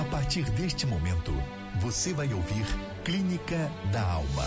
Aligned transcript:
A 0.00 0.04
partir 0.04 0.44
deste 0.52 0.86
momento, 0.86 1.30
você 1.78 2.14
vai 2.14 2.32
ouvir 2.32 2.64
Clínica 3.04 3.70
da 3.92 4.00
Alma. 4.00 4.46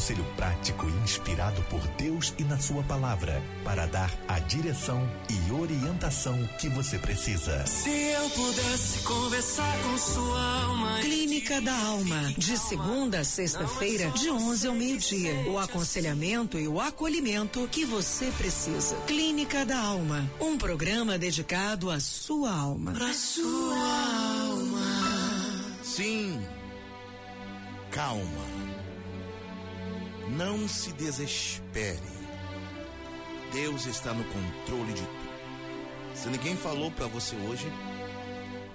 Conselho 0.00 0.24
prático 0.34 0.88
e 0.88 0.92
inspirado 1.04 1.60
por 1.64 1.86
Deus 1.98 2.32
e 2.38 2.44
na 2.44 2.58
Sua 2.58 2.82
palavra 2.84 3.42
para 3.62 3.84
dar 3.84 4.10
a 4.26 4.38
direção 4.38 5.06
e 5.28 5.52
orientação 5.52 6.42
que 6.58 6.70
você 6.70 6.96
precisa. 6.96 7.66
Se 7.66 7.90
eu 7.90 8.30
pudesse 8.30 9.00
conversar 9.00 9.78
com 9.82 9.98
sua 9.98 10.62
alma. 10.62 11.00
Clínica 11.00 11.60
da 11.60 11.76
Alma, 11.76 12.32
de 12.38 12.56
segunda 12.56 13.20
a 13.20 13.24
sexta-feira, 13.24 14.10
de 14.12 14.30
11 14.30 14.68
ao 14.68 14.74
meio-dia. 14.74 15.34
O 15.50 15.58
aconselhamento 15.58 16.58
e 16.58 16.66
o 16.66 16.80
acolhimento 16.80 17.68
que 17.70 17.84
você 17.84 18.32
precisa. 18.38 18.96
Clínica 19.06 19.66
da 19.66 19.78
Alma, 19.78 20.30
um 20.40 20.56
programa 20.56 21.18
dedicado 21.18 21.90
à 21.90 22.00
sua 22.00 22.50
alma. 22.50 22.92
Pra 22.92 23.12
sua 23.12 23.76
alma. 24.46 25.76
Sim. 25.82 26.40
Calma. 27.90 28.59
Não 30.40 30.66
se 30.66 30.90
desespere. 30.92 32.00
Deus 33.52 33.84
está 33.84 34.14
no 34.14 34.24
controle 34.24 34.94
de 34.94 35.02
tudo. 35.02 36.14
Se 36.14 36.28
ninguém 36.30 36.56
falou 36.56 36.90
para 36.90 37.06
você 37.08 37.36
hoje, 37.36 37.70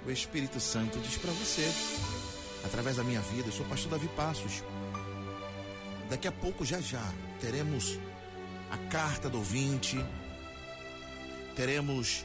o 0.06 0.10
Espírito 0.12 0.60
Santo 0.60 1.00
diz 1.00 1.16
para 1.16 1.32
você, 1.32 1.68
através 2.64 2.98
da 2.98 3.02
minha 3.02 3.20
vida, 3.20 3.48
eu 3.48 3.52
sou 3.52 3.66
pastor 3.66 3.90
Davi 3.90 4.06
Passos. 4.14 4.62
Daqui 6.08 6.28
a 6.28 6.32
pouco, 6.32 6.64
já 6.64 6.80
já, 6.80 7.12
teremos 7.40 7.98
a 8.70 8.78
carta 8.88 9.28
do 9.28 9.38
ouvinte, 9.38 9.98
teremos 11.56 12.24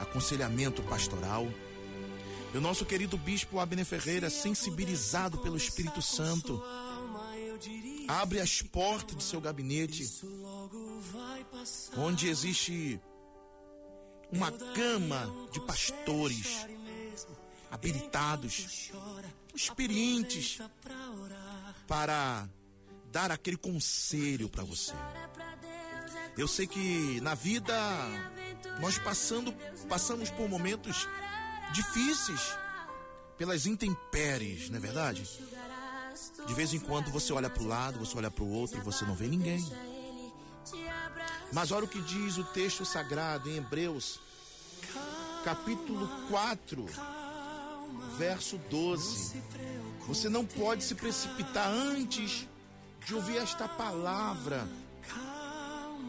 aconselhamento 0.00 0.82
pastoral. 0.84 1.46
E 2.54 2.56
o 2.56 2.60
nosso 2.62 2.86
querido 2.86 3.18
bispo 3.18 3.60
Abner 3.60 3.84
Ferreira, 3.84 4.30
sensibilizado 4.30 5.36
pelo 5.36 5.58
Espírito 5.58 6.00
Santo, 6.00 6.62
abre 8.08 8.40
as 8.40 8.62
portas 8.62 9.16
de 9.16 9.24
seu 9.24 9.40
gabinete, 9.40 10.04
onde 11.96 12.28
existe 12.28 13.00
uma 14.30 14.50
gama 14.50 15.48
de 15.52 15.60
pastores 15.60 16.66
habilitados, 17.70 18.90
experientes, 19.54 20.58
para 21.86 22.48
dar 23.10 23.30
aquele 23.30 23.56
conselho 23.56 24.48
para 24.48 24.64
você. 24.64 24.92
Eu 26.36 26.46
sei 26.46 26.66
que 26.66 27.20
na 27.22 27.34
vida 27.34 27.74
nós 28.80 28.98
passando, 28.98 29.52
passamos 29.88 30.30
por 30.30 30.48
momentos 30.48 31.08
difíceis, 31.72 32.58
pelas 33.38 33.66
intempéries, 33.66 34.70
não 34.70 34.78
é 34.78 34.80
verdade? 34.80 35.22
De 36.46 36.54
vez 36.54 36.72
em 36.72 36.78
quando 36.78 37.10
você 37.10 37.32
olha 37.32 37.50
para 37.50 37.62
o 37.62 37.66
lado, 37.66 37.98
você 37.98 38.16
olha 38.16 38.30
para 38.30 38.44
o 38.44 38.50
outro 38.50 38.78
e 38.78 38.82
você 38.82 39.04
não 39.04 39.14
vê 39.14 39.26
ninguém. 39.26 39.64
Mas 41.52 41.70
olha 41.70 41.84
o 41.84 41.88
que 41.88 42.00
diz 42.00 42.36
o 42.38 42.44
texto 42.44 42.84
sagrado 42.84 43.48
em 43.48 43.56
Hebreus, 43.56 44.20
capítulo 45.44 46.08
4, 46.28 46.86
verso 48.18 48.58
12. 48.70 49.42
Você 50.06 50.28
não 50.28 50.44
pode 50.44 50.84
se 50.84 50.94
precipitar 50.94 51.68
antes 51.68 52.46
de 53.04 53.14
ouvir 53.14 53.36
esta 53.38 53.68
palavra 53.68 54.68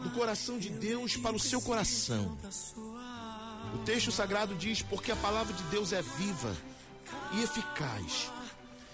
do 0.02 0.10
coração 0.10 0.58
de 0.58 0.70
Deus 0.70 1.16
para 1.16 1.34
o 1.36 1.40
seu 1.40 1.60
coração. 1.60 2.36
O 3.74 3.78
texto 3.84 4.10
sagrado 4.10 4.54
diz: 4.54 4.82
Porque 4.82 5.12
a 5.12 5.16
palavra 5.16 5.52
de 5.52 5.62
Deus 5.64 5.92
é 5.92 6.02
viva 6.02 6.56
e 7.32 7.42
eficaz, 7.42 8.30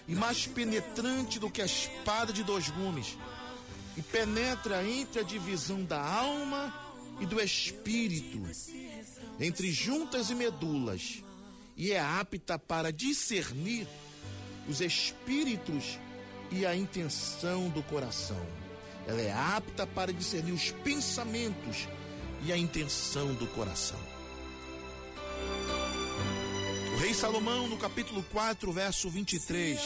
e 0.07 0.15
mais 0.15 0.47
penetrante 0.47 1.39
do 1.39 1.51
que 1.51 1.63
a 1.63 1.67
espada 1.67 2.33
de 2.33 2.42
dois 2.42 2.69
gumes, 2.69 3.17
e 3.97 4.03
penetra 4.03 4.87
entre 4.87 5.20
a 5.20 5.23
divisão 5.23 5.85
da 5.85 6.01
alma 6.01 6.73
e 7.20 7.27
do 7.27 7.41
espírito, 7.41 8.43
entre 9.39 9.70
juntas 9.73 10.31
e 10.31 10.35
medulas, 10.35 11.23
e 11.77 11.93
é 11.93 12.01
apta 12.01 12.59
para 12.59 12.93
discernir 12.93 13.87
os 14.69 14.81
espíritos 14.81 15.98
e 16.51 16.64
a 16.64 16.75
intenção 16.75 17.69
do 17.69 17.83
coração. 17.83 18.41
Ela 19.07 19.20
é 19.20 19.33
apta 19.33 19.87
para 19.87 20.13
discernir 20.13 20.53
os 20.53 20.70
pensamentos 20.70 21.89
e 22.45 22.53
a 22.53 22.57
intenção 22.57 23.35
do 23.35 23.47
coração. 23.48 24.14
Rei 27.05 27.13
Salomão, 27.13 27.69
no 27.69 27.77
capítulo 27.77 28.25
4, 28.33 28.73
verso 28.73 29.11
23, 29.11 29.79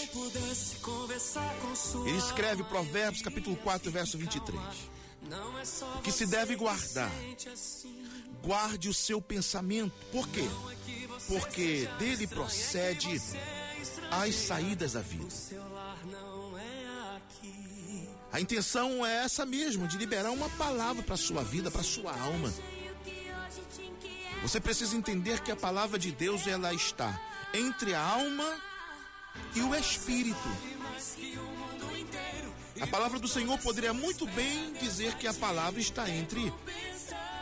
ele 2.06 2.16
escreve 2.16 2.62
Provérbios, 2.62 3.20
capítulo 3.20 3.56
4, 3.56 3.90
verso 3.90 4.16
23. 4.16 4.56
O 5.96 6.00
que 6.00 6.12
se 6.12 6.24
deve 6.26 6.54
guardar? 6.54 7.10
Guarde 8.40 8.88
o 8.88 8.94
seu 8.94 9.20
pensamento. 9.20 9.92
Por 10.12 10.28
quê? 10.28 10.44
Porque 11.26 11.88
dele 11.98 12.28
procede 12.28 13.20
as 14.12 14.34
saídas 14.36 14.92
da 14.92 15.00
vida. 15.00 15.26
A 18.30 18.40
intenção 18.40 19.04
é 19.04 19.24
essa 19.24 19.44
mesmo, 19.44 19.88
de 19.88 19.98
liberar 19.98 20.30
uma 20.30 20.48
palavra 20.50 21.02
para 21.02 21.16
sua 21.16 21.42
vida, 21.42 21.68
para 21.68 21.82
sua 21.82 22.16
alma. 22.16 22.54
Você 24.42 24.60
precisa 24.60 24.96
entender 24.96 25.40
que 25.40 25.50
a 25.50 25.56
palavra 25.56 25.98
de 25.98 26.12
Deus 26.12 26.46
ela 26.46 26.72
está 26.72 27.20
entre 27.52 27.94
a 27.94 28.00
alma 28.00 28.60
e 29.54 29.60
o 29.60 29.74
espírito. 29.74 30.48
A 32.80 32.86
palavra 32.86 33.18
do 33.18 33.28
Senhor 33.28 33.58
poderia 33.58 33.92
muito 33.92 34.26
bem 34.26 34.72
dizer 34.74 35.14
que 35.16 35.26
a 35.26 35.34
palavra 35.34 35.80
está 35.80 36.08
entre 36.08 36.52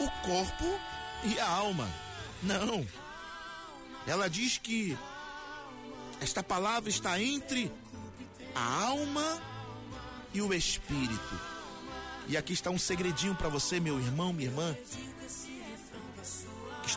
o 0.00 0.10
corpo 0.26 0.80
e 1.24 1.38
a 1.38 1.48
alma. 1.48 1.88
Não. 2.42 2.86
Ela 4.06 4.28
diz 4.28 4.58
que 4.58 4.96
esta 6.20 6.42
palavra 6.42 6.88
está 6.88 7.20
entre 7.20 7.70
a 8.54 8.84
alma 8.84 9.42
e 10.32 10.40
o 10.40 10.52
espírito. 10.54 11.40
E 12.28 12.36
aqui 12.36 12.52
está 12.52 12.70
um 12.70 12.78
segredinho 12.78 13.34
para 13.34 13.48
você, 13.48 13.78
meu 13.78 14.00
irmão, 14.00 14.32
minha 14.32 14.48
irmã, 14.48 14.76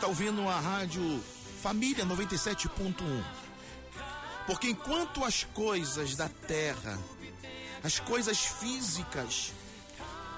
está 0.00 0.08
ouvindo 0.08 0.48
a 0.48 0.58
rádio 0.58 1.22
Família 1.60 2.06
97.1. 2.06 3.04
Porque 4.46 4.70
enquanto 4.70 5.22
as 5.22 5.44
coisas 5.44 6.16
da 6.16 6.26
terra, 6.26 6.98
as 7.82 8.00
coisas 8.00 8.38
físicas, 8.38 9.52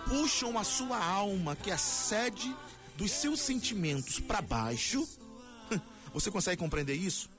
puxam 0.09 0.59
a 0.59 0.65
sua 0.65 0.99
alma, 0.99 1.55
que 1.55 1.71
é 1.71 1.75
a 1.75 1.79
sede 1.79 2.53
dos 2.97 3.13
seus 3.13 3.41
sentimentos, 3.41 4.19
para 4.19 4.43
baixo, 4.43 5.09
você 6.13 6.29
consegue 6.29 6.61
compreender 6.61 6.97
isso? 6.97 7.31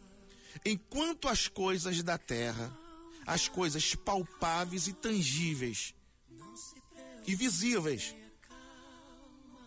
Enquanto 0.63 1.27
as 1.27 1.49
coisas 1.49 2.01
da 2.03 2.17
terra, 2.17 2.71
as 3.27 3.49
coisas 3.49 3.95
palpáveis 3.95 4.87
e 4.87 4.93
tangíveis 4.93 5.93
e 7.27 7.35
visíveis, 7.35 8.15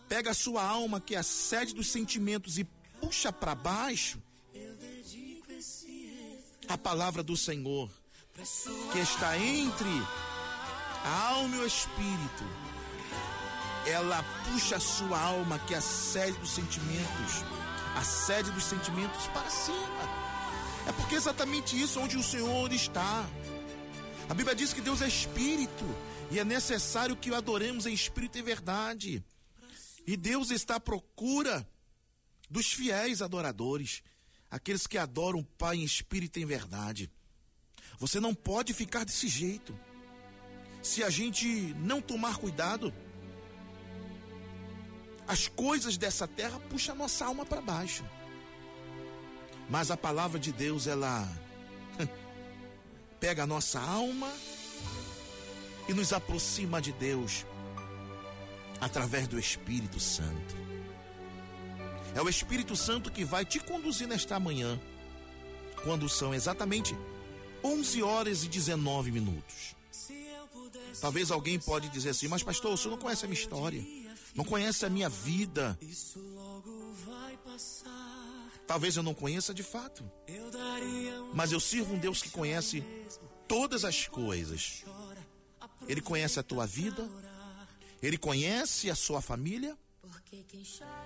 pega 0.07 0.31
a 0.31 0.33
sua 0.33 0.63
alma, 0.63 0.99
que 0.99 1.15
é 1.15 1.19
a 1.19 1.23
sede 1.23 1.73
dos 1.73 1.87
sentimentos, 1.87 2.57
e 2.57 2.63
puxa 2.99 3.31
para 3.31 3.53
baixo 3.53 4.21
a 6.67 6.77
palavra 6.77 7.23
do 7.23 7.37
Senhor, 7.37 7.89
que 8.91 8.99
está 8.99 9.37
entre 9.37 9.89
a 11.03 11.27
alma 11.29 11.55
e 11.55 11.59
o 11.59 11.67
espírito. 11.67 12.43
Ela 13.85 14.21
puxa 14.45 14.75
a 14.75 14.79
sua 14.79 15.19
alma, 15.19 15.59
que 15.59 15.73
é 15.73 15.77
a 15.77 15.81
sede 15.81 16.37
dos 16.39 16.49
sentimentos, 16.49 17.43
a 17.95 18.03
sede 18.03 18.51
dos 18.51 18.63
sentimentos 18.63 19.27
para 19.27 19.49
cima. 19.49 20.27
É 20.87 20.91
porque 20.91 21.15
é 21.15 21.17
exatamente 21.17 21.81
isso 21.81 21.99
onde 21.99 22.17
o 22.17 22.23
Senhor 22.23 22.71
está. 22.73 23.25
A 24.29 24.33
Bíblia 24.33 24.55
diz 24.55 24.73
que 24.73 24.81
Deus 24.81 25.01
é 25.01 25.07
espírito 25.07 25.85
e 26.29 26.39
é 26.39 26.43
necessário 26.43 27.15
que 27.15 27.31
o 27.31 27.35
adoremos 27.35 27.85
em 27.85 27.93
espírito 27.93 28.37
e 28.37 28.41
verdade. 28.41 29.23
E 30.07 30.15
Deus 30.15 30.51
está 30.51 30.77
à 30.77 30.79
procura 30.79 31.69
dos 32.49 32.71
fiéis 32.71 33.21
adoradores, 33.21 34.01
aqueles 34.49 34.87
que 34.87 34.97
adoram 34.97 35.39
o 35.39 35.43
Pai 35.43 35.75
em 35.75 35.83
espírito 35.83 36.39
e 36.39 36.43
em 36.43 36.45
verdade. 36.45 37.11
Você 37.99 38.17
não 38.17 38.33
pode 38.33 38.73
ficar 38.73 39.03
desse 39.03 39.27
jeito. 39.27 39.77
Se 40.81 41.03
a 41.03 41.09
gente 41.09 41.45
não 41.79 42.01
tomar 42.01 42.37
cuidado, 42.37 42.93
as 45.27 45.49
coisas 45.49 45.97
dessa 45.97 46.25
terra 46.25 46.57
puxam 46.69 46.95
a 46.95 46.97
nossa 46.99 47.25
alma 47.25 47.45
para 47.45 47.59
baixo. 47.59 48.05
Mas 49.69 49.91
a 49.91 49.97
palavra 49.97 50.39
de 50.39 50.53
Deus, 50.53 50.87
ela 50.87 51.29
pega 53.19 53.43
a 53.43 53.47
nossa 53.47 53.81
alma 53.81 54.31
e 55.89 55.93
nos 55.93 56.13
aproxima 56.13 56.81
de 56.81 56.93
Deus 56.93 57.45
através 58.79 59.27
do 59.27 59.39
Espírito 59.39 59.99
Santo. 59.99 60.55
É 62.15 62.21
o 62.21 62.29
Espírito 62.29 62.75
Santo 62.75 63.11
que 63.11 63.23
vai 63.23 63.45
te 63.45 63.59
conduzir 63.59 64.07
nesta 64.07 64.39
manhã, 64.39 64.79
quando 65.83 66.09
são 66.09 66.33
exatamente 66.33 66.95
11 67.63 68.03
horas 68.03 68.43
e 68.43 68.47
19 68.47 69.11
minutos. 69.11 69.75
Talvez 70.99 71.29
alguém 71.29 71.59
pode 71.59 71.89
dizer 71.89 72.09
assim, 72.09 72.27
mas 72.27 72.41
pastor, 72.43 72.73
o 72.73 72.77
senhor 72.77 72.91
não 72.91 72.97
conhece 72.97 73.25
a 73.25 73.27
minha 73.27 73.39
história, 73.39 73.85
não 74.33 74.43
conhece 74.43 74.85
a 74.85 74.89
minha 74.89 75.09
vida. 75.09 75.77
Talvez 78.65 78.97
eu 78.97 79.03
não 79.03 79.13
conheça 79.13 79.53
de 79.53 79.63
fato, 79.63 80.03
mas 81.33 81.51
eu 81.51 81.59
sirvo 81.59 81.93
um 81.93 81.99
Deus 81.99 82.21
que 82.21 82.29
conhece 82.29 82.83
todas 83.47 83.85
as 83.85 84.07
coisas. 84.07 84.83
Ele 85.87 86.01
conhece 86.01 86.39
a 86.39 86.43
tua 86.43 86.65
vida, 86.65 87.07
ele 88.01 88.17
conhece 88.17 88.89
a 88.89 88.95
sua 88.95 89.21
família, 89.21 89.77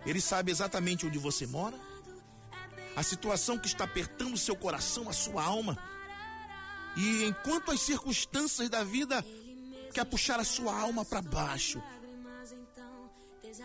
ele 0.05 0.21
sabe 0.21 0.51
exatamente 0.51 1.05
onde 1.05 1.17
você 1.17 1.45
mora, 1.47 1.77
a 2.95 3.03
situação 3.03 3.57
que 3.57 3.67
está 3.67 3.85
apertando 3.85 4.33
o 4.33 4.37
seu 4.37 4.55
coração, 4.55 5.09
a 5.09 5.13
sua 5.13 5.43
alma. 5.43 5.77
E 6.97 7.23
enquanto 7.23 7.71
as 7.71 7.81
circunstâncias 7.81 8.69
da 8.69 8.83
vida 8.83 9.25
quer 9.93 10.05
puxar 10.05 10.39
a 10.39 10.43
sua 10.43 10.77
alma 10.77 11.05
para 11.05 11.21
baixo. 11.21 11.81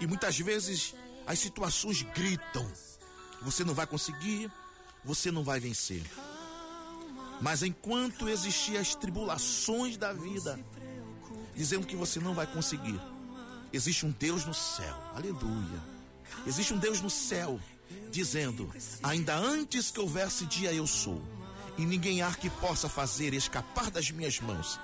E 0.00 0.06
muitas 0.06 0.38
vezes 0.38 0.94
as 1.26 1.38
situações 1.38 2.02
gritam: 2.02 2.70
você 3.42 3.64
não 3.64 3.74
vai 3.74 3.86
conseguir, 3.86 4.50
você 5.04 5.30
não 5.30 5.42
vai 5.42 5.58
vencer. 5.58 6.04
Mas 7.40 7.62
enquanto 7.62 8.28
existir 8.28 8.76
as 8.76 8.94
tribulações 8.94 9.96
da 9.96 10.12
vida, 10.12 10.58
dizendo 11.54 11.86
que 11.86 11.96
você 11.96 12.18
não 12.18 12.34
vai 12.34 12.46
conseguir, 12.46 13.00
existe 13.72 14.06
um 14.06 14.10
Deus 14.10 14.44
no 14.44 14.54
céu, 14.54 14.96
aleluia. 15.14 15.82
Existe 16.46 16.74
um 16.74 16.78
Deus 16.78 17.00
no 17.00 17.10
céu, 17.10 17.60
dizendo: 18.10 18.70
ainda 19.02 19.36
antes 19.36 19.90
que 19.90 20.00
houvesse 20.00 20.46
dia 20.46 20.72
eu 20.72 20.86
sou, 20.86 21.22
e 21.78 21.84
ninguém 21.84 22.22
há 22.22 22.32
que 22.32 22.50
possa 22.50 22.88
fazer 22.88 23.34
escapar 23.34 23.90
das 23.90 24.10
minhas 24.10 24.40
mãos. 24.40 24.78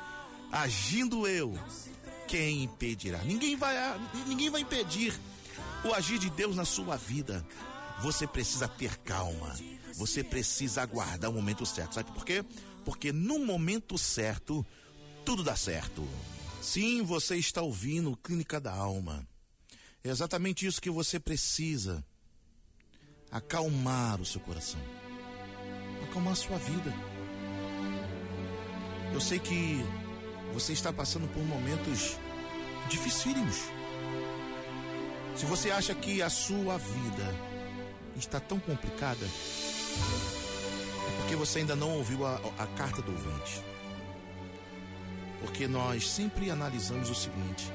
Agindo 0.51 1.27
eu, 1.27 1.59
quem 2.29 2.65
impedirá? 2.65 3.19
Ninguém 3.25 3.57
vai, 3.57 3.75
ninguém 4.27 4.51
vai 4.51 4.61
impedir 4.61 5.19
o 5.85 5.95
agir 5.95 6.19
de 6.19 6.31
Deus 6.31 6.57
na 6.57 6.65
sua 6.65 6.97
vida. 6.97 7.45
Você 8.01 8.27
precisa 8.27 8.69
ter 8.69 8.97
calma. 8.99 9.57
Você 9.95 10.25
precisa 10.25 10.83
aguardar 10.83 11.31
o 11.31 11.35
momento 11.35 11.65
certo. 11.67 11.95
Sabe 11.95 12.11
por 12.13 12.25
quê? 12.25 12.45
Porque 12.85 13.13
no 13.13 13.39
momento 13.45 13.97
certo, 13.97 14.65
tudo 15.25 15.43
dá 15.43 15.55
certo. 15.55 16.07
Sim, 16.63 17.03
você 17.03 17.37
está 17.37 17.61
ouvindo 17.61 18.17
Clínica 18.19 18.61
da 18.61 18.73
Alma. 18.73 19.27
É 20.05 20.11
exatamente 20.11 20.65
isso 20.65 20.81
que 20.81 20.91
você 20.91 21.19
precisa. 21.19 22.05
Acalmar 23.33 24.21
o 24.21 24.25
seu 24.25 24.41
coração. 24.41 24.81
Acalmar 26.05 26.35
a 26.35 26.37
sua 26.37 26.57
vida. 26.59 26.95
Eu 29.13 29.21
sei 29.21 29.41
que 29.41 29.81
você 30.55 30.73
está 30.73 30.93
passando 30.93 31.27
por 31.33 31.43
momentos 31.45 32.17
dificílimos. 32.89 33.57
Se 35.35 35.45
você 35.47 35.69
acha 35.73 35.97
que 35.97 36.23
a 36.23 36.31
sua 36.31 36.79
vida 36.79 37.35
está 38.15 38.39
tão 38.39 38.61
complicada, 38.61 39.27
é 39.27 41.17
porque 41.19 41.35
você 41.35 41.59
ainda 41.59 41.75
não 41.75 41.91
ouviu 41.97 42.25
a, 42.25 42.37
a 42.57 42.69
carta 42.69 43.03
do 43.03 43.11
ouvinte. 43.11 43.72
Porque 45.43 45.69
nós 45.69 46.09
sempre 46.09 46.51
analisamos 46.51 47.11
o 47.11 47.15
seguinte: 47.15 47.71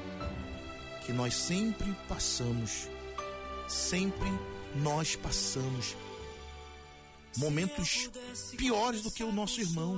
que 1.06 1.14
nós 1.14 1.36
sempre 1.36 1.96
passamos, 2.08 2.90
sempre 3.68 4.28
nós 4.76 5.16
passamos 5.16 5.96
momentos 7.38 8.10
piores 8.58 9.02
do 9.02 9.12
que 9.12 9.24
o 9.24 9.32
nosso 9.32 9.62
irmão. 9.62 9.98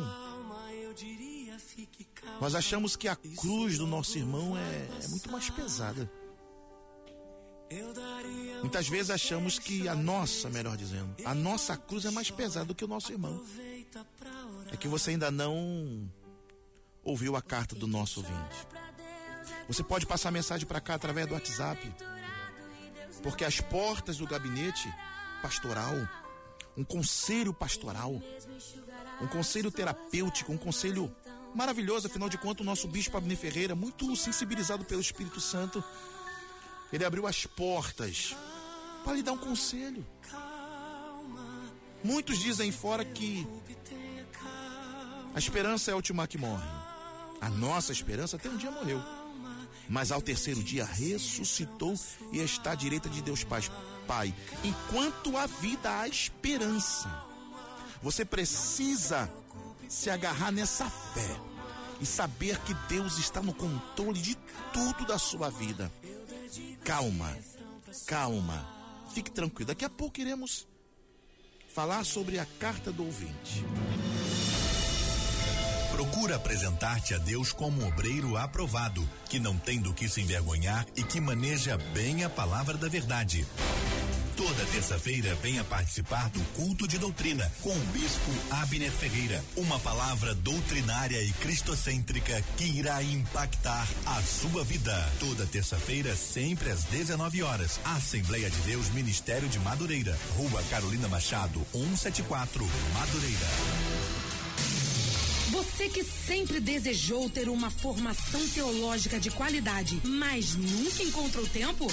Nós 2.42 2.56
achamos 2.56 2.96
que 2.96 3.08
a 3.08 3.16
cruz 3.16 3.78
do 3.78 3.88
nosso 3.88 4.18
irmão 4.18 4.58
é, 4.58 4.90
é 5.04 5.08
muito 5.08 5.32
mais 5.32 5.50
pesada. 5.50 6.10
Muitas 8.62 8.90
vezes 8.90 9.10
achamos 9.12 9.60
que 9.60 9.88
a 9.88 9.96
nossa, 9.96 10.50
melhor 10.50 10.76
dizendo, 10.76 11.16
a 11.24 11.36
nossa 11.36 11.78
cruz 11.78 12.06
é 12.06 12.12
mais 12.12 12.32
pesada 12.32 12.66
do 12.66 12.76
que 12.76 12.84
o 12.84 12.88
nosso 12.88 13.12
irmão. 13.12 13.44
É 14.72 14.78
que 14.78 14.88
você 14.88 15.12
ainda 15.12 15.32
não 15.32 16.10
ouviu 17.10 17.36
a 17.36 17.42
carta 17.42 17.76
do 17.76 17.88
nosso 17.88 18.20
ouvinte. 18.20 18.68
Você 19.68 19.84
pode 19.84 20.06
passar 20.06 20.32
mensagem 20.32 20.68
para 20.68 20.80
cá 20.80 20.96
através 20.96 21.28
do 21.28 21.34
WhatsApp. 21.34 21.92
Porque 23.24 23.44
as 23.44 23.60
portas 23.60 24.18
do 24.18 24.28
gabinete 24.28 24.94
pastoral, 25.42 25.94
um 26.78 26.84
conselho 26.84 27.54
pastoral, 27.54 28.22
um 29.22 29.28
conselho 29.28 29.72
terapêutico, 29.72 30.54
um 30.54 30.58
conselho 30.58 31.14
maravilhoso, 31.54 32.08
afinal 32.08 32.30
de 32.30 32.38
contas, 32.38 32.62
o 32.62 32.66
nosso 32.66 32.88
bispo 32.88 33.18
Abner 33.18 33.38
Ferreira, 33.38 33.76
muito 33.76 34.16
sensibilizado 34.16 34.86
pelo 34.86 35.02
Espírito 35.02 35.42
Santo, 35.42 35.84
ele 36.94 37.04
abriu 37.04 37.28
as 37.28 37.46
portas 37.46 38.36
para 39.04 39.14
lhe 39.14 39.24
dar 39.24 39.34
um 39.34 39.38
conselho. 39.38 40.06
Muitos 42.04 42.40
dizem 42.40 42.72
fora 42.72 43.04
que 43.04 43.46
a 45.36 45.40
esperança 45.40 45.92
é 45.92 45.94
a 45.94 45.96
última 45.96 46.28
que 46.28 46.38
morre. 46.38 46.89
A 47.42 47.50
nossa 47.50 47.92
esperança 47.92 48.36
até 48.36 48.50
um 48.50 48.58
dia 48.58 48.72
morreu. 48.72 49.02
Mas 49.88 50.12
ao 50.12 50.22
terceiro 50.22 50.64
dia 50.64 50.86
ressuscitou 50.86 51.96
e 52.32 52.40
está 52.40 52.72
à 52.72 52.76
direita 52.76 53.10
de 53.10 53.22
Deus 53.22 53.44
Pai. 53.44 53.62
Pai, 54.08 54.34
enquanto 54.64 55.36
a 55.38 55.46
vida 55.46 56.00
há 56.00 56.08
esperança. 56.08 57.28
Você 58.02 58.24
precisa 58.24 59.30
se 59.88 60.10
agarrar 60.10 60.52
nessa 60.52 60.90
fé 60.90 61.40
e 62.00 62.06
saber 62.06 62.58
que 62.60 62.74
Deus 62.88 63.18
está 63.18 63.42
no 63.42 63.54
controle 63.54 64.20
de 64.20 64.36
tudo 64.72 65.06
da 65.06 65.18
sua 65.18 65.50
vida. 65.50 65.92
Calma, 66.84 67.38
calma, 68.08 68.68
fique 69.14 69.32
tranquilo. 69.32 69.68
Daqui 69.68 69.86
a 69.86 69.90
pouco 69.90 70.20
iremos 70.20 70.68
falar 71.74 72.04
sobre 72.06 72.40
a 72.40 72.46
carta 72.60 72.92
do 72.92 73.06
ouvinte. 73.06 73.64
Procura 76.00 76.38
apresentar-te 76.38 77.14
a 77.14 77.18
Deus 77.18 77.52
como 77.52 77.82
um 77.82 77.88
obreiro 77.90 78.38
aprovado, 78.38 79.06
que 79.28 79.38
não 79.38 79.58
tem 79.58 79.82
do 79.82 79.94
que 79.94 80.08
se 80.08 80.22
envergonhar 80.22 80.86
e 80.96 81.04
que 81.04 81.20
maneja 81.20 81.78
bem 81.94 82.24
a 82.24 82.30
palavra 82.30 82.78
da 82.78 82.88
verdade. 82.88 83.46
Toda 84.38 84.66
terça-feira 84.68 85.36
venha 85.44 85.62
participar 85.62 86.30
do 86.30 86.40
culto 86.56 86.88
de 86.88 86.98
doutrina 86.98 87.52
com 87.62 87.76
o 87.76 87.86
bispo 87.92 88.32
Abner 88.50 88.90
Ferreira. 88.90 89.44
Uma 89.58 89.78
palavra 89.78 90.34
doutrinária 90.34 91.22
e 91.22 91.34
cristocêntrica 91.34 92.42
que 92.56 92.64
irá 92.64 93.04
impactar 93.04 93.86
a 94.06 94.22
sua 94.22 94.64
vida. 94.64 94.96
Toda 95.20 95.46
terça-feira, 95.46 96.16
sempre 96.16 96.70
às 96.72 96.86
19 96.86 97.44
horas. 97.44 97.78
Assembleia 97.84 98.50
de 98.50 98.62
Deus, 98.62 98.88
Ministério 98.92 99.50
de 99.50 99.60
Madureira. 99.60 100.18
Rua 100.38 100.64
Carolina 100.70 101.10
Machado, 101.10 101.60
174, 101.74 102.66
Madureira. 102.94 104.09
Você 105.60 105.90
que 105.90 106.06
sempre 106.06 106.62
desejou 106.62 107.30
ter 107.30 107.50
uma 107.50 107.70
formação 107.70 108.40
teológica 108.48 109.20
de 109.20 109.30
qualidade, 109.30 110.02
mas 110.06 110.56
nunca 110.56 111.04
encontrou 111.04 111.46
tempo? 111.48 111.86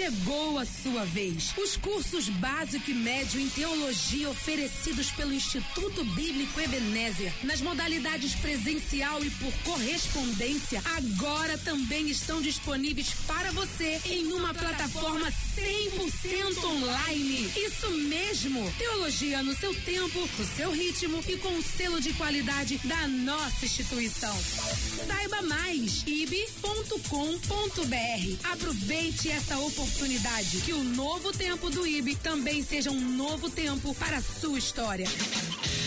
Chegou 0.00 0.58
a 0.58 0.64
sua 0.64 1.04
vez. 1.04 1.52
Os 1.58 1.76
cursos 1.76 2.30
básico 2.30 2.90
e 2.90 2.94
médio 2.94 3.38
em 3.38 3.50
teologia 3.50 4.30
oferecidos 4.30 5.10
pelo 5.10 5.30
Instituto 5.30 6.02
Bíblico 6.02 6.58
Ebenezer, 6.58 7.30
nas 7.44 7.60
modalidades 7.60 8.34
presencial 8.36 9.22
e 9.22 9.28
por 9.32 9.52
correspondência, 9.62 10.82
agora 10.96 11.58
também 11.58 12.08
estão 12.08 12.40
disponíveis 12.40 13.10
para 13.26 13.52
você 13.52 14.00
em 14.06 14.32
uma 14.32 14.54
plataforma 14.54 15.30
100% 15.30 16.64
online. 16.64 17.52
Isso 17.54 17.90
mesmo! 17.90 18.72
Teologia 18.78 19.42
no 19.42 19.54
seu 19.54 19.74
tempo, 19.82 20.26
no 20.38 20.46
seu 20.56 20.72
ritmo 20.72 21.22
e 21.28 21.36
com 21.36 21.58
o 21.58 21.62
selo 21.62 22.00
de 22.00 22.14
qualidade 22.14 22.78
da 22.84 23.06
nossa 23.06 23.66
instituição. 23.66 24.34
Saiba 25.06 25.42
mais 25.42 26.04
ib.com.br. 26.06 26.90
Aproveite 28.50 29.30
essa 29.30 29.58
oportunidade 29.58 29.89
oportunidade. 29.90 30.60
Que 30.60 30.72
o 30.72 30.84
novo 30.84 31.32
tempo 31.32 31.68
do 31.68 31.86
IB 31.86 32.16
também 32.16 32.62
seja 32.62 32.90
um 32.90 33.00
novo 33.00 33.50
tempo 33.50 33.94
para 33.94 34.18
a 34.18 34.22
sua 34.22 34.58
história. 34.58 35.06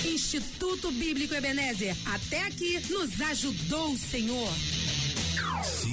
Instituto 0.03 0.91
Bíblico 0.91 1.33
Ebenezer, 1.33 1.95
até 2.05 2.41
aqui 2.41 2.79
nos 2.89 3.19
ajudou 3.21 3.93
o 3.93 3.97
Senhor. 3.97 4.53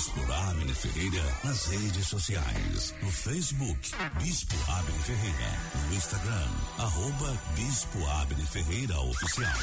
Bispo 0.00 0.32
Abner 0.32 0.74
Ferreira 0.74 1.22
nas 1.44 1.66
redes 1.66 2.06
sociais. 2.06 2.94
No 3.02 3.12
Facebook, 3.12 3.90
Bispo 4.22 4.56
Abner 4.72 4.98
Ferreira. 5.02 5.58
No 5.74 5.94
Instagram, 5.94 6.48
arroba 6.78 7.38
Bispo 7.54 8.06
Abner 8.06 8.46
Ferreira 8.46 8.98
Oficial. 8.98 9.58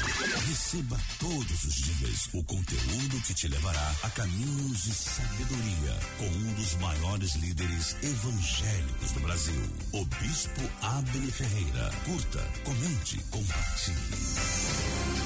Receba 0.46 0.96
todos 1.18 1.64
os 1.64 1.74
dias 1.74 2.28
o 2.34 2.44
conteúdo 2.44 3.20
que 3.26 3.34
te 3.34 3.48
levará 3.48 3.92
a 4.04 4.10
caminhos 4.10 4.84
de 4.84 4.94
sabedoria 4.94 5.98
com 6.18 6.26
um 6.26 6.54
dos 6.54 6.74
maiores 6.76 7.34
líderes 7.34 7.96
evangélicos 8.00 9.10
do 9.10 9.20
Brasil, 9.20 9.70
o 9.92 10.04
Bispo 10.04 10.62
Abner 10.82 11.32
Ferreira. 11.32 11.90
Curta, 12.04 12.46
comente, 12.62 13.18
compartilhe 13.32 15.17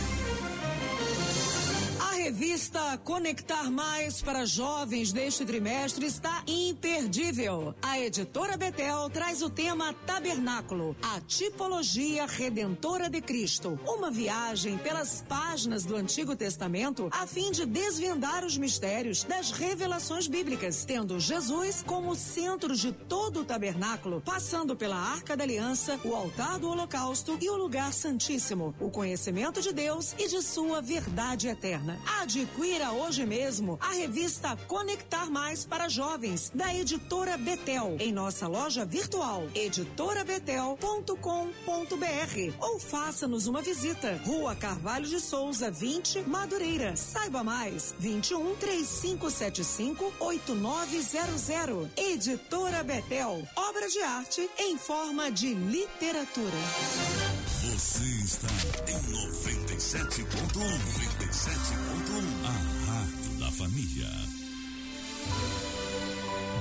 revista 2.42 2.98
Conectar 3.04 3.70
Mais 3.70 4.20
para 4.20 4.44
jovens 4.44 5.12
deste 5.12 5.44
trimestre 5.44 6.06
está 6.06 6.42
imperdível. 6.44 7.72
A 7.80 8.00
editora 8.00 8.56
Betel 8.56 9.08
traz 9.10 9.42
o 9.42 9.48
tema 9.48 9.92
Tabernáculo, 10.04 10.96
a 11.00 11.20
tipologia 11.20 12.26
redentora 12.26 13.08
de 13.08 13.20
Cristo. 13.20 13.78
Uma 13.86 14.10
viagem 14.10 14.76
pelas 14.76 15.22
páginas 15.28 15.84
do 15.84 15.94
Antigo 15.94 16.34
Testamento 16.34 17.08
a 17.12 17.28
fim 17.28 17.52
de 17.52 17.64
desvendar 17.64 18.44
os 18.44 18.58
mistérios 18.58 19.22
das 19.22 19.52
revelações 19.52 20.26
bíblicas, 20.26 20.84
tendo 20.84 21.20
Jesus 21.20 21.84
como 21.86 22.16
centro 22.16 22.74
de 22.74 22.90
todo 22.90 23.42
o 23.42 23.44
tabernáculo, 23.44 24.20
passando 24.20 24.74
pela 24.74 24.96
Arca 24.96 25.36
da 25.36 25.44
Aliança, 25.44 26.00
o 26.04 26.12
altar 26.12 26.58
do 26.58 26.68
Holocausto 26.68 27.38
e 27.40 27.48
o 27.48 27.56
lugar 27.56 27.92
santíssimo, 27.92 28.74
o 28.80 28.90
conhecimento 28.90 29.62
de 29.62 29.72
Deus 29.72 30.12
e 30.18 30.26
de 30.26 30.42
sua 30.42 30.82
verdade 30.82 31.46
eterna. 31.46 32.00
Adquira 32.32 32.92
hoje 32.92 33.26
mesmo 33.26 33.78
a 33.78 33.92
revista 33.92 34.56
Conectar 34.66 35.30
Mais 35.30 35.66
para 35.66 35.90
Jovens, 35.90 36.50
da 36.54 36.74
editora 36.74 37.36
Betel, 37.36 37.98
em 38.00 38.10
nossa 38.10 38.48
loja 38.48 38.86
virtual, 38.86 39.46
editorabetel.com.br. 39.54 42.54
Ou 42.58 42.80
faça-nos 42.80 43.46
uma 43.46 43.60
visita. 43.60 44.18
Rua 44.24 44.56
Carvalho 44.56 45.06
de 45.06 45.20
Souza, 45.20 45.70
20, 45.70 46.22
Madureira. 46.22 46.96
Saiba 46.96 47.44
mais: 47.44 47.94
21 47.98 48.56
3575 48.56 50.10
8900. 50.18 51.90
Editora 51.98 52.82
Betel, 52.82 53.46
obra 53.54 53.90
de 53.90 54.00
arte 54.00 54.48
em 54.58 54.78
forma 54.78 55.30
de 55.30 55.52
literatura. 55.52 56.56
Você 57.62 58.04
está 58.24 58.48
em 58.90 58.98
97.1. 59.12 60.62
97.1, 60.62 62.11
a 62.14 62.90
Rádio 62.90 63.40
da 63.40 63.50
Família. 63.50 64.06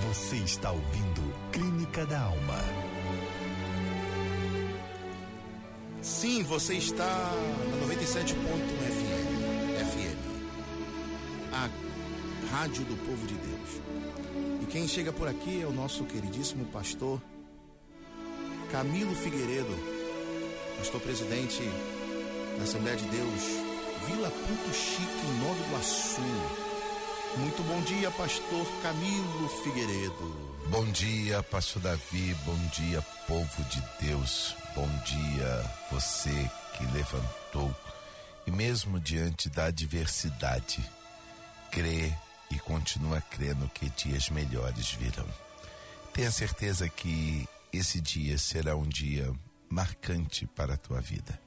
Você 0.08 0.38
está 0.38 0.72
ouvindo 0.72 1.52
Clínica 1.52 2.06
da 2.06 2.22
Alma. 2.22 2.60
Sim, 6.02 6.44
você 6.44 6.76
está 6.76 7.06
na 7.06 7.86
97.1 7.86 8.34
FM, 8.96 9.18
FM, 9.92 10.20
a 11.52 11.70
Rádio 12.56 12.86
do 12.86 12.96
Povo 13.06 13.28
de 13.28 13.34
Deus. 13.34 13.82
E 14.62 14.66
quem 14.68 14.88
chega 14.88 15.12
por 15.12 15.28
aqui 15.28 15.62
é 15.62 15.66
o 15.66 15.74
nosso 15.74 16.06
queridíssimo 16.06 16.64
pastor 16.68 17.22
Camilo 18.72 19.14
Figueiredo, 19.14 19.78
pastor 20.78 21.02
presidente 21.02 21.62
da 22.58 22.64
Assembleia 22.64 22.96
de 22.96 23.06
Deus 23.08 23.71
Vila 24.08 24.30
Ponto 24.30 24.74
Chique, 24.74 25.26
em 25.28 25.40
Nova 25.40 25.68
Iguaçu. 25.68 26.22
Muito 27.38 27.64
bom 27.64 27.82
dia, 27.82 28.10
pastor 28.12 28.68
Camilo 28.82 29.50
Figueiredo. 29.64 30.52
Bom 30.70 30.86
dia, 30.86 31.44
pastor 31.44 31.82
Davi. 31.82 32.36
Bom 32.46 32.58
dia, 32.74 33.02
povo 33.28 33.64
de 33.66 33.82
Deus. 34.06 34.56
Bom 34.76 34.90
dia, 35.06 35.72
você 35.92 36.50
que 36.78 36.86
levantou 36.94 37.76
e 38.48 38.52
mesmo 38.52 39.00
diante 39.00 39.50
da 39.50 39.66
adversidade, 39.66 40.84
crê 41.70 42.12
e 42.50 42.60
continua 42.60 43.22
crendo 43.22 43.70
que 43.70 43.90
dias 43.92 44.30
melhores 44.30 44.92
virão. 44.92 45.28
Tenha 46.14 46.32
certeza 46.32 46.90
que 46.90 47.48
esse 47.72 48.02
dia 48.02 48.38
será 48.38 48.76
um 48.76 48.88
dia 48.88 49.32
marcante 49.70 50.46
para 50.48 50.74
a 50.74 50.78
tua 50.78 51.00
vida. 51.00 51.40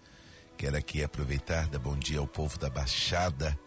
Quero 0.57 0.77
aqui 0.77 1.03
aproveitar 1.03 1.69
da 1.69 1.79
bom 1.79 1.97
dia 1.97 2.21
ao 2.21 2.27
povo 2.27 2.59
da 2.59 2.71
Baixada 2.71 3.59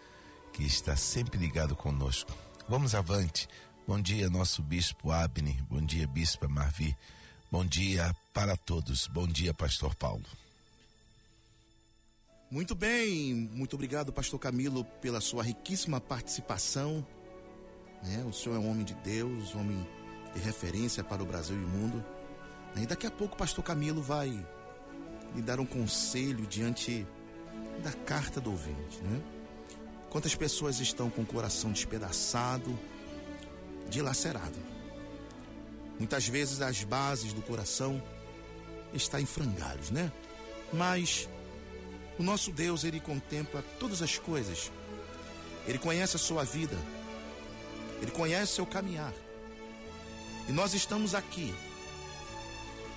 que 0.53 0.63
está 0.63 0.95
sempre 0.95 1.37
ligado 1.37 1.75
conosco. 1.75 2.31
Vamos 2.67 2.95
avante. 2.95 3.47
Bom 3.87 4.01
dia, 4.01 4.29
nosso 4.29 4.63
bispo 4.63 5.11
Abner. 5.11 5.63
Bom 5.65 5.81
dia, 5.81 6.07
bispa 6.07 6.47
Marvi. 6.47 6.97
Bom 7.51 7.63
dia 7.63 8.15
para 8.33 8.57
todos. 8.57 9.05
Bom 9.07 9.27
dia, 9.27 9.53
pastor 9.53 9.93
Paulo. 9.95 10.25
Muito 12.49 12.73
bem, 12.73 13.33
muito 13.33 13.75
obrigado, 13.75 14.11
pastor 14.11 14.39
Camilo, 14.39 14.83
pela 15.01 15.19
sua 15.19 15.43
riquíssima 15.43 15.99
participação. 15.99 17.05
Né? 18.01 18.23
O 18.27 18.31
senhor 18.31 18.55
é 18.55 18.59
um 18.59 18.71
homem 18.71 18.85
de 18.85 18.95
Deus, 18.95 19.53
homem 19.53 19.85
de 20.33 20.39
referência 20.39 21.03
para 21.03 21.21
o 21.21 21.25
Brasil 21.25 21.55
e 21.55 21.63
o 21.63 21.67
mundo. 21.67 22.03
E 22.75 22.85
daqui 22.85 23.05
a 23.05 23.11
pouco 23.11 23.37
pastor 23.37 23.63
Camilo 23.63 24.01
vai 24.01 24.45
lhe 25.35 25.41
dar 25.41 25.59
um 25.59 25.65
conselho 25.65 26.45
diante 26.45 27.05
da 27.83 27.91
carta 27.91 28.41
do 28.41 28.51
ouvinte, 28.51 29.01
né? 29.01 29.21
Quantas 30.09 30.35
pessoas 30.35 30.79
estão 30.79 31.09
com 31.09 31.21
o 31.21 31.25
coração 31.25 31.71
despedaçado, 31.71 32.77
dilacerado? 33.89 34.57
Muitas 35.99 36.27
vezes 36.27 36.61
as 36.61 36.83
bases 36.83 37.33
do 37.33 37.41
coração 37.41 38.01
estão 38.93 39.19
em 39.19 39.25
frangalhos, 39.25 39.91
né? 39.91 40.11
Mas 40.71 41.27
o 42.17 42.23
nosso 42.23 42.51
Deus, 42.51 42.83
ele 42.83 42.99
contempla 42.99 43.63
todas 43.79 44.01
as 44.01 44.17
coisas. 44.17 44.71
Ele 45.67 45.77
conhece 45.77 46.15
a 46.15 46.19
sua 46.19 46.43
vida. 46.43 46.77
Ele 48.01 48.11
conhece 48.11 48.53
o 48.53 48.55
seu 48.55 48.65
caminhar. 48.65 49.13
E 50.47 50.51
nós 50.51 50.73
estamos 50.73 51.13
aqui 51.13 51.53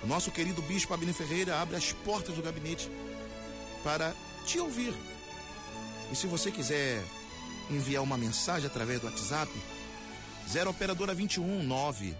o 0.03 0.07
nosso 0.07 0.31
querido 0.31 0.61
bispo 0.61 0.93
Abner 0.93 1.13
Ferreira 1.13 1.59
abre 1.59 1.75
as 1.75 1.91
portas 1.91 2.35
do 2.35 2.41
gabinete 2.41 2.89
para 3.83 4.13
te 4.45 4.59
ouvir. 4.59 4.93
E 6.11 6.15
se 6.15 6.27
você 6.27 6.51
quiser 6.51 7.03
enviar 7.69 8.03
uma 8.03 8.17
mensagem 8.17 8.67
através 8.67 8.99
do 8.99 9.07
WhatsApp, 9.07 9.51
0 10.49 10.69
operadora 10.69 11.13
21 11.13 11.63
9 11.63 12.15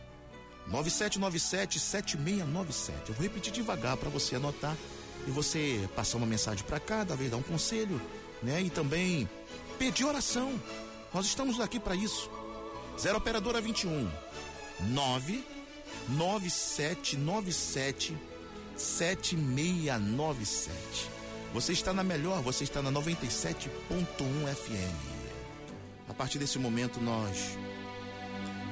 9797 0.67 1.79
7697. 1.79 3.09
Eu 3.09 3.15
vou 3.15 3.23
repetir 3.23 3.51
devagar 3.51 3.97
para 3.97 4.09
você 4.09 4.35
anotar 4.35 4.77
e 5.27 5.31
você 5.31 5.89
passar 5.95 6.17
uma 6.17 6.27
mensagem 6.27 6.63
para 6.65 6.79
cá, 6.79 7.03
da 7.03 7.15
vez 7.15 7.29
dar 7.31 7.37
um 7.37 7.43
conselho, 7.43 7.99
né? 8.41 8.61
E 8.61 8.69
também 8.69 9.29
pedir 9.77 10.05
oração. 10.05 10.59
Nós 11.13 11.25
estamos 11.25 11.59
aqui 11.59 11.79
para 11.79 11.95
isso. 11.95 12.29
0 12.99 13.17
operadora 13.17 13.59
21 13.59 14.09
9 14.81 15.43
9797 16.09 18.17
7697. 18.75 21.09
Você 21.53 21.73
está 21.73 21.93
na 21.93 22.03
melhor, 22.03 22.41
você 22.41 22.63
está 22.63 22.81
na 22.81 22.91
97.1 22.91 24.55
FM. 24.55 25.11
A 26.09 26.13
partir 26.13 26.39
desse 26.39 26.57
momento 26.57 26.99
nós 26.99 27.57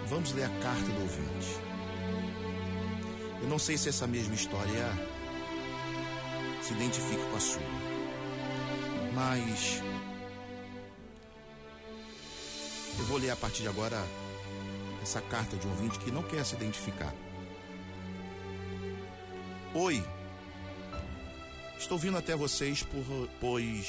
vamos 0.07 0.31
ler 0.33 0.45
a 0.45 0.49
carta 0.59 0.91
do 0.91 1.01
ouvinte. 1.01 1.69
Eu 3.41 3.47
não 3.47 3.59
sei 3.59 3.77
se 3.77 3.89
essa 3.89 4.07
mesma 4.07 4.33
história 4.35 4.91
se 6.61 6.73
identifica 6.73 7.23
com 7.25 7.35
a 7.35 7.39
sua. 7.39 7.61
Mas 9.13 9.81
eu 12.97 13.05
vou 13.05 13.17
ler 13.17 13.29
a 13.29 13.35
partir 13.35 13.61
de 13.61 13.67
agora 13.67 14.03
essa 15.01 15.21
carta 15.21 15.57
de 15.57 15.67
um 15.67 15.71
ouvinte 15.71 15.99
que 15.99 16.11
não 16.11 16.23
quer 16.23 16.45
se 16.45 16.55
identificar. 16.55 17.13
Oi, 19.73 20.03
estou 21.77 21.97
vindo 21.97 22.17
até 22.17 22.35
vocês 22.35 22.83
por, 22.83 23.29
pois 23.39 23.87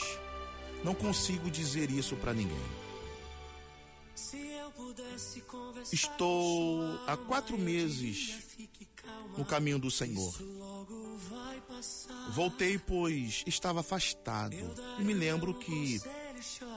não 0.84 0.94
consigo 0.94 1.50
dizer 1.50 1.90
isso 1.90 2.16
para 2.16 2.34
ninguém. 2.34 2.80
Estou 5.92 6.82
há 7.06 7.16
quatro 7.16 7.58
meses 7.58 8.38
no 9.36 9.44
caminho 9.44 9.78
do 9.78 9.90
Senhor. 9.90 10.34
Voltei, 12.30 12.78
pois 12.78 13.42
estava 13.46 13.80
afastado. 13.80 14.56
E 14.98 15.02
me 15.02 15.14
lembro 15.14 15.54
que 15.54 16.00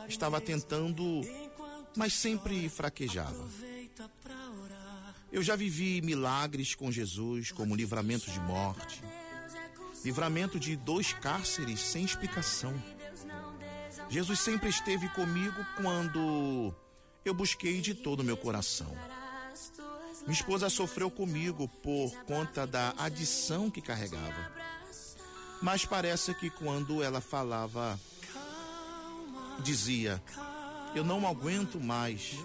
estava 0.07 0.39
tentando, 0.41 1.21
mas 1.95 2.13
sempre 2.13 2.69
fraquejava. 2.69 3.47
Eu 5.33 5.41
já 5.41 5.55
vivi 5.55 5.99
milagres 5.99 6.75
com 6.75 6.91
Jesus, 6.91 7.51
como 7.51 7.75
livramento 7.75 8.29
de 8.29 8.39
morte, 8.39 9.03
livramento 10.05 10.59
de 10.59 10.75
dois 10.75 11.11
cárceres 11.11 11.79
sem 11.79 12.05
explicação. 12.05 12.71
Jesus 14.07 14.39
sempre 14.41 14.69
esteve 14.69 15.09
comigo 15.09 15.65
quando 15.75 16.71
eu 17.25 17.33
busquei 17.33 17.81
de 17.81 17.95
todo 17.95 18.19
o 18.19 18.23
meu 18.23 18.37
coração. 18.37 18.95
Minha 20.21 20.33
esposa 20.33 20.69
sofreu 20.69 21.09
comigo 21.09 21.67
por 21.81 22.13
conta 22.25 22.67
da 22.67 22.93
adição 22.95 23.71
que 23.71 23.81
carregava. 23.81 24.51
Mas 25.63 25.83
parece 25.83 26.35
que 26.35 26.51
quando 26.51 27.01
ela 27.01 27.19
falava, 27.19 27.99
dizia: 29.63 30.21
Eu 30.93 31.03
não 31.03 31.27
aguento 31.27 31.79
mais. 31.79 32.35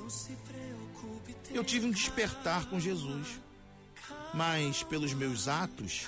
Eu 1.52 1.64
tive 1.64 1.86
um 1.86 1.90
despertar 1.90 2.66
com 2.66 2.78
Jesus. 2.78 3.40
Mas 4.34 4.82
pelos 4.82 5.14
meus 5.14 5.48
atos, 5.48 6.06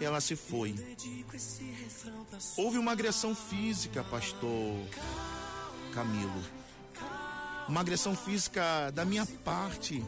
ela 0.00 0.20
se 0.20 0.34
foi. 0.34 0.74
Houve 2.56 2.78
uma 2.78 2.92
agressão 2.92 3.34
física, 3.34 4.02
pastor 4.04 4.76
Camilo. 5.92 6.44
Uma 7.68 7.80
agressão 7.80 8.16
física 8.16 8.90
da 8.90 9.04
minha 9.04 9.24
parte 9.44 10.04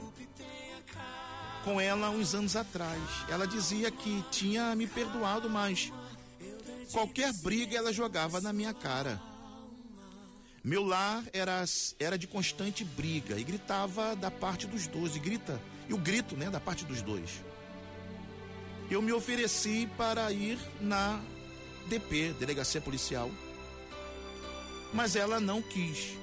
com 1.65 1.81
ela 1.81 2.11
uns 2.11 2.35
anos 2.35 2.55
atrás. 2.55 3.01
Ela 3.29 3.47
dizia 3.47 3.91
que 3.91 4.25
tinha 4.31 4.75
me 4.77 4.87
perdoado, 4.87 5.49
mas 5.49 5.93
qualquer 6.93 7.33
briga 7.33 7.77
ela 7.77 7.93
jogava 7.93 8.41
na 8.41 8.53
minha 8.53 8.75
cara. 8.75 9.21
Meu 10.67 10.85
lar 10.85 11.23
era, 11.33 11.65
era 11.97 12.19
de 12.19 12.27
constante 12.27 12.83
briga 12.83 13.39
e 13.39 13.45
gritava 13.45 14.17
da 14.17 14.33
parte 14.33 14.67
dos 14.67 14.89
dois, 14.89 15.15
e 15.15 15.21
grita, 15.21 15.63
e 15.89 15.95
o 15.95 15.97
grito, 15.97 16.37
né, 16.37 16.51
da 16.51 16.59
parte 16.59 16.85
dos 16.85 17.03
dois. 17.03 17.41
Eu 18.91 19.01
me 19.01 19.13
ofereci 19.13 19.89
para 19.97 20.33
ir 20.33 20.59
na 20.81 21.23
DP, 21.87 22.35
Delegacia 22.41 22.81
Policial, 22.81 23.31
mas 24.93 25.15
ela 25.15 25.39
não 25.39 25.63
quis. 25.63 26.19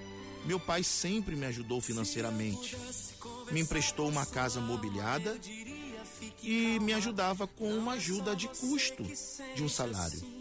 Meu 0.45 0.59
pai 0.59 0.83
sempre 0.83 1.37
me 1.37 1.45
ajudou 1.45 1.79
financeiramente. 1.79 2.75
Me 3.49 3.61
emprestou 3.61 4.09
uma 4.09 4.25
casa 4.25 4.59
mobiliada 4.59 5.39
e 6.41 6.81
me 6.81 6.91
ajudava 6.91 7.47
com 7.47 7.73
uma 7.73 7.93
ajuda 7.93 8.35
de 8.35 8.49
custo 8.49 9.03
de 9.55 9.63
um 9.63 9.69
salário 9.69 10.32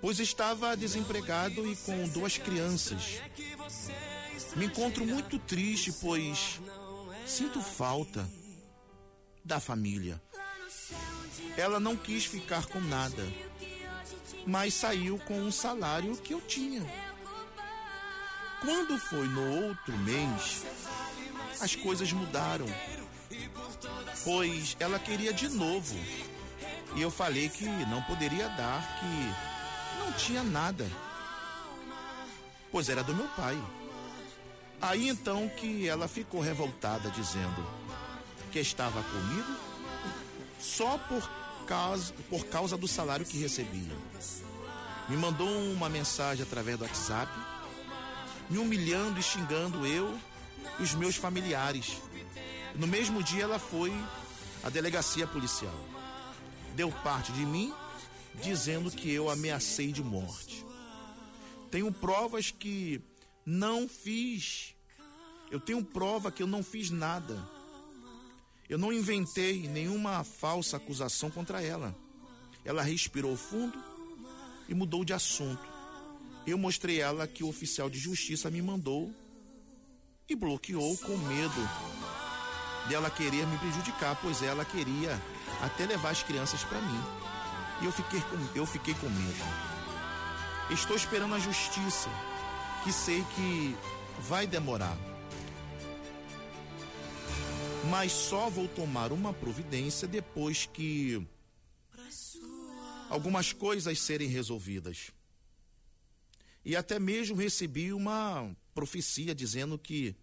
pois 0.00 0.18
estava 0.18 0.76
desempregado 0.76 1.70
e 1.70 1.76
com 1.76 2.08
duas 2.08 2.38
crianças. 2.38 3.20
Me 4.56 4.66
encontro 4.66 5.04
muito 5.06 5.38
triste, 5.38 5.92
pois 5.92 6.60
sinto 7.26 7.60
falta 7.60 8.28
da 9.44 9.60
família. 9.60 10.20
Ela 11.56 11.78
não 11.78 11.96
quis 11.96 12.24
ficar 12.24 12.66
com 12.66 12.80
nada, 12.80 13.22
mas 14.46 14.74
saiu 14.74 15.18
com 15.18 15.38
um 15.40 15.52
salário 15.52 16.16
que 16.16 16.34
eu 16.34 16.40
tinha. 16.40 16.82
Quando 18.60 18.98
foi 18.98 19.26
no 19.26 19.66
outro 19.66 19.96
mês, 19.98 20.64
as 21.60 21.74
coisas 21.74 22.12
mudaram, 22.12 22.66
pois 24.24 24.76
ela 24.78 24.98
queria 24.98 25.32
de 25.32 25.48
novo. 25.48 25.94
E 26.96 27.00
eu 27.00 27.10
falei 27.10 27.48
que 27.48 27.64
não 27.64 28.02
poderia 28.02 28.48
dar, 28.48 28.98
que 28.98 29.59
não 30.00 30.12
tinha 30.12 30.42
nada, 30.42 30.90
pois 32.72 32.88
era 32.88 33.04
do 33.04 33.14
meu 33.14 33.28
pai. 33.28 33.56
Aí 34.80 35.08
então 35.08 35.48
que 35.48 35.86
ela 35.86 36.08
ficou 36.08 36.40
revoltada, 36.40 37.10
dizendo 37.10 37.66
que 38.50 38.58
estava 38.58 39.02
comigo 39.02 39.56
só 40.58 40.98
por 40.98 41.28
causa, 41.66 42.12
por 42.28 42.46
causa 42.46 42.76
do 42.76 42.88
salário 42.88 43.26
que 43.26 43.38
recebia. 43.38 43.94
Me 45.08 45.16
mandou 45.16 45.48
uma 45.72 45.88
mensagem 45.88 46.42
através 46.42 46.78
do 46.78 46.84
WhatsApp, 46.84 47.30
me 48.48 48.58
humilhando 48.58 49.20
e 49.20 49.22
xingando 49.22 49.86
eu 49.86 50.18
e 50.78 50.82
os 50.82 50.94
meus 50.94 51.16
familiares. 51.16 52.00
No 52.74 52.86
mesmo 52.86 53.22
dia 53.22 53.44
ela 53.44 53.58
foi 53.58 53.92
à 54.62 54.70
delegacia 54.70 55.26
policial. 55.26 55.74
Deu 56.74 56.90
parte 56.90 57.32
de 57.32 57.44
mim 57.44 57.74
dizendo 58.40 58.90
que 58.90 59.12
eu 59.12 59.30
ameacei 59.30 59.92
de 59.92 60.02
morte. 60.02 60.64
Tenho 61.70 61.92
provas 61.92 62.50
que 62.50 63.00
não 63.44 63.88
fiz. 63.88 64.74
Eu 65.50 65.60
tenho 65.60 65.84
prova 65.84 66.32
que 66.32 66.42
eu 66.42 66.46
não 66.46 66.62
fiz 66.62 66.90
nada. 66.90 67.38
Eu 68.68 68.78
não 68.78 68.92
inventei 68.92 69.68
nenhuma 69.68 70.22
falsa 70.24 70.76
acusação 70.76 71.30
contra 71.30 71.62
ela. 71.62 71.94
Ela 72.64 72.82
respirou 72.82 73.36
fundo 73.36 73.76
e 74.68 74.74
mudou 74.74 75.04
de 75.04 75.12
assunto. 75.12 75.68
Eu 76.46 76.56
mostrei 76.56 77.02
a 77.02 77.06
ela 77.06 77.26
que 77.26 77.44
o 77.44 77.48
oficial 77.48 77.90
de 77.90 77.98
justiça 77.98 78.50
me 78.50 78.62
mandou 78.62 79.12
e 80.28 80.34
bloqueou 80.36 80.96
com 80.98 81.16
medo 81.16 81.68
dela 82.88 83.10
querer 83.10 83.46
me 83.46 83.58
prejudicar, 83.58 84.18
pois 84.20 84.42
ela 84.42 84.64
queria 84.64 85.20
até 85.60 85.86
levar 85.86 86.10
as 86.10 86.22
crianças 86.22 86.62
para 86.64 86.80
mim. 86.80 87.00
E 87.80 87.84
eu 87.84 87.92
fiquei 87.92 88.20
com, 88.20 88.58
eu 88.58 88.66
fiquei 88.66 88.94
com 88.94 89.08
medo. 89.08 89.44
Estou 90.70 90.96
esperando 90.96 91.34
a 91.34 91.38
justiça, 91.38 92.08
que 92.84 92.92
sei 92.92 93.24
que 93.34 93.76
vai 94.20 94.46
demorar. 94.46 94.96
Mas 97.90 98.12
só 98.12 98.50
vou 98.50 98.68
tomar 98.68 99.12
uma 99.12 99.32
providência 99.32 100.06
depois 100.06 100.66
que 100.66 101.26
algumas 103.08 103.52
coisas 103.52 103.98
serem 103.98 104.28
resolvidas. 104.28 105.10
E 106.64 106.76
até 106.76 106.98
mesmo 106.98 107.36
recebi 107.36 107.92
uma 107.92 108.54
profecia 108.74 109.34
dizendo 109.34 109.78
que 109.78 110.14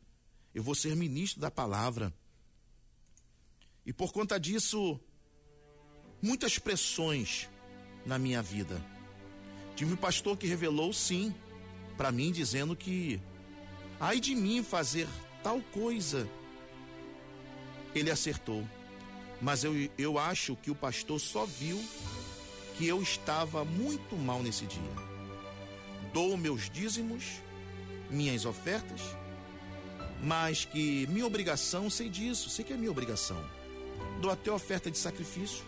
eu 0.53 0.63
vou 0.63 0.75
ser 0.75 0.95
ministro 0.95 1.41
da 1.41 1.51
palavra. 1.51 2.13
E 3.85 3.91
por 3.91 4.13
conta 4.13 4.39
disso, 4.39 4.99
muitas 6.21 6.57
pressões 6.57 7.47
na 8.05 8.17
minha 8.17 8.41
vida. 8.41 8.81
Tive 9.75 9.93
um 9.93 9.97
pastor 9.97 10.37
que 10.37 10.47
revelou 10.47 10.91
sim 10.91 11.33
para 11.95 12.11
mim 12.11 12.31
dizendo 12.31 12.75
que 12.75 13.19
ai 13.99 14.19
de 14.19 14.35
mim 14.35 14.63
fazer 14.63 15.07
tal 15.43 15.61
coisa. 15.71 16.27
Ele 17.93 18.11
acertou. 18.11 18.67
Mas 19.41 19.63
eu, 19.63 19.73
eu 19.97 20.17
acho 20.17 20.55
que 20.55 20.71
o 20.71 20.75
pastor 20.75 21.19
só 21.19 21.45
viu 21.45 21.83
que 22.75 22.87
eu 22.87 23.01
estava 23.01 23.63
muito 23.63 24.15
mal 24.15 24.41
nesse 24.41 24.65
dia. 24.65 24.81
Dou 26.11 26.35
meus 26.37 26.69
dízimos, 26.69 27.41
minhas 28.09 28.45
ofertas, 28.45 29.01
mas 30.23 30.65
que 30.65 31.05
minha 31.07 31.25
obrigação, 31.25 31.89
sei 31.89 32.09
disso, 32.09 32.49
sei 32.49 32.65
que 32.65 32.73
é 32.73 32.77
minha 32.77 32.89
obrigação. 32.89 33.43
Dou 34.21 34.31
até 34.31 34.51
oferta 34.51 34.89
de 34.89 34.97
sacrifício 34.97 35.63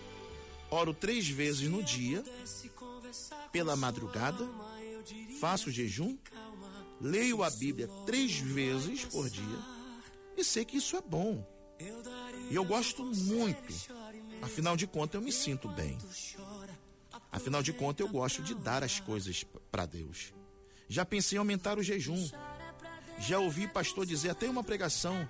oro 0.71 0.93
três 0.93 1.27
vezes 1.27 1.69
no 1.69 1.83
dia, 1.83 2.23
pela 3.51 3.75
madrugada, 3.75 4.47
faço 5.39 5.71
jejum, 5.71 6.17
leio 7.01 7.43
a 7.43 7.49
Bíblia 7.49 7.87
três 8.05 8.37
vezes 8.37 9.05
por 9.05 9.29
dia 9.29 9.59
e 10.37 10.43
sei 10.43 10.63
que 10.63 10.77
isso 10.77 10.95
é 10.95 11.01
bom. 11.01 11.45
E 12.49 12.55
eu 12.55 12.63
gosto 12.63 13.03
muito. 13.03 13.73
Afinal 14.41 14.75
de 14.75 14.87
contas, 14.87 15.15
eu 15.15 15.21
me 15.21 15.31
sinto 15.31 15.67
bem. 15.69 15.97
Afinal 17.31 17.61
de 17.61 17.73
contas, 17.73 18.05
eu 18.05 18.11
gosto 18.11 18.41
de 18.41 18.53
dar 18.53 18.83
as 18.83 18.99
coisas 18.99 19.45
para 19.71 19.85
Deus. 19.85 20.33
Já 20.87 21.05
pensei 21.05 21.37
em 21.37 21.39
aumentar 21.39 21.77
o 21.77 21.83
jejum. 21.83 22.29
Já 23.19 23.39
ouvi 23.39 23.67
pastor 23.67 24.05
dizer 24.05 24.29
até 24.29 24.49
uma 24.49 24.63
pregação 24.63 25.27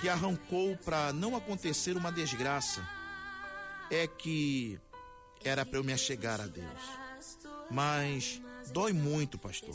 que 0.00 0.08
arrancou 0.08 0.76
para 0.78 1.12
não 1.12 1.36
acontecer 1.36 1.96
uma 1.96 2.10
desgraça 2.10 2.86
é 3.90 4.06
que 4.06 4.78
era 5.44 5.64
para 5.64 5.78
eu 5.78 5.84
me 5.84 5.92
achegar 5.92 6.40
a 6.40 6.46
Deus. 6.46 6.80
Mas 7.70 8.40
dói 8.72 8.92
muito, 8.92 9.38
pastor. 9.38 9.74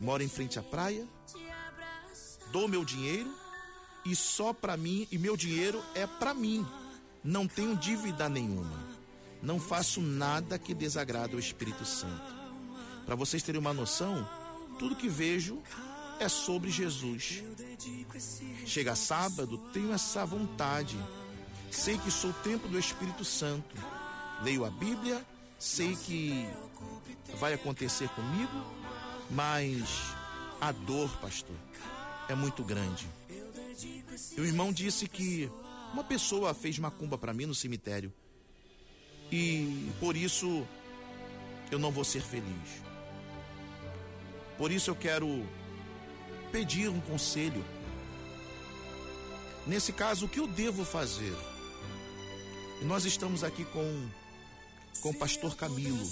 Moro 0.00 0.22
em 0.22 0.28
frente 0.28 0.58
à 0.58 0.62
praia, 0.62 1.06
dou 2.52 2.68
meu 2.68 2.84
dinheiro 2.84 3.32
e 4.04 4.14
só 4.14 4.52
para 4.52 4.76
mim, 4.76 5.06
e 5.10 5.18
meu 5.18 5.36
dinheiro 5.36 5.82
é 5.94 6.06
para 6.06 6.34
mim. 6.34 6.66
Não 7.24 7.48
tenho 7.48 7.76
dívida 7.76 8.28
nenhuma. 8.28 8.84
Não 9.42 9.58
faço 9.58 10.00
nada 10.00 10.58
que 10.58 10.74
desagrade 10.74 11.34
o 11.34 11.40
Espírito 11.40 11.84
Santo. 11.84 12.34
Para 13.04 13.14
vocês 13.14 13.42
terem 13.42 13.60
uma 13.60 13.72
noção, 13.72 14.28
tudo 14.78 14.96
que 14.96 15.08
vejo 15.08 15.62
é 16.18 16.28
sobre 16.28 16.70
Jesus. 16.70 17.42
Chega 18.64 18.94
sábado, 18.94 19.58
tenho 19.72 19.92
essa 19.92 20.24
vontade 20.24 20.96
Sei 21.70 21.98
que 21.98 22.10
sou 22.10 22.32
templo 22.32 22.68
do 22.68 22.78
Espírito 22.78 23.24
Santo. 23.24 23.76
Leio 24.42 24.64
a 24.64 24.70
Bíblia, 24.70 25.24
sei 25.58 25.96
que 25.96 26.46
vai 27.38 27.54
acontecer 27.54 28.08
comigo, 28.10 28.64
mas 29.30 29.82
a 30.60 30.72
dor, 30.72 31.10
pastor, 31.18 31.56
é 32.28 32.34
muito 32.34 32.62
grande. 32.62 33.08
E 34.36 34.40
o 34.40 34.44
irmão 34.44 34.72
disse 34.72 35.08
que 35.08 35.50
uma 35.92 36.04
pessoa 36.04 36.54
fez 36.54 36.78
macumba 36.78 37.16
para 37.16 37.32
mim 37.32 37.46
no 37.46 37.54
cemitério. 37.54 38.12
E 39.30 39.90
por 39.98 40.16
isso 40.16 40.66
eu 41.70 41.78
não 41.78 41.90
vou 41.90 42.04
ser 42.04 42.22
feliz. 42.22 42.82
Por 44.56 44.70
isso 44.70 44.90
eu 44.90 44.96
quero 44.96 45.46
pedir 46.52 46.88
um 46.88 47.00
conselho. 47.00 47.64
Nesse 49.66 49.92
caso, 49.92 50.26
o 50.26 50.28
que 50.28 50.38
eu 50.38 50.46
devo 50.46 50.84
fazer? 50.84 51.34
E 52.80 52.84
nós 52.84 53.04
estamos 53.04 53.42
aqui 53.42 53.64
com 53.66 54.08
com 55.00 55.10
o 55.10 55.14
pastor 55.14 55.54
Camilo. 55.56 56.10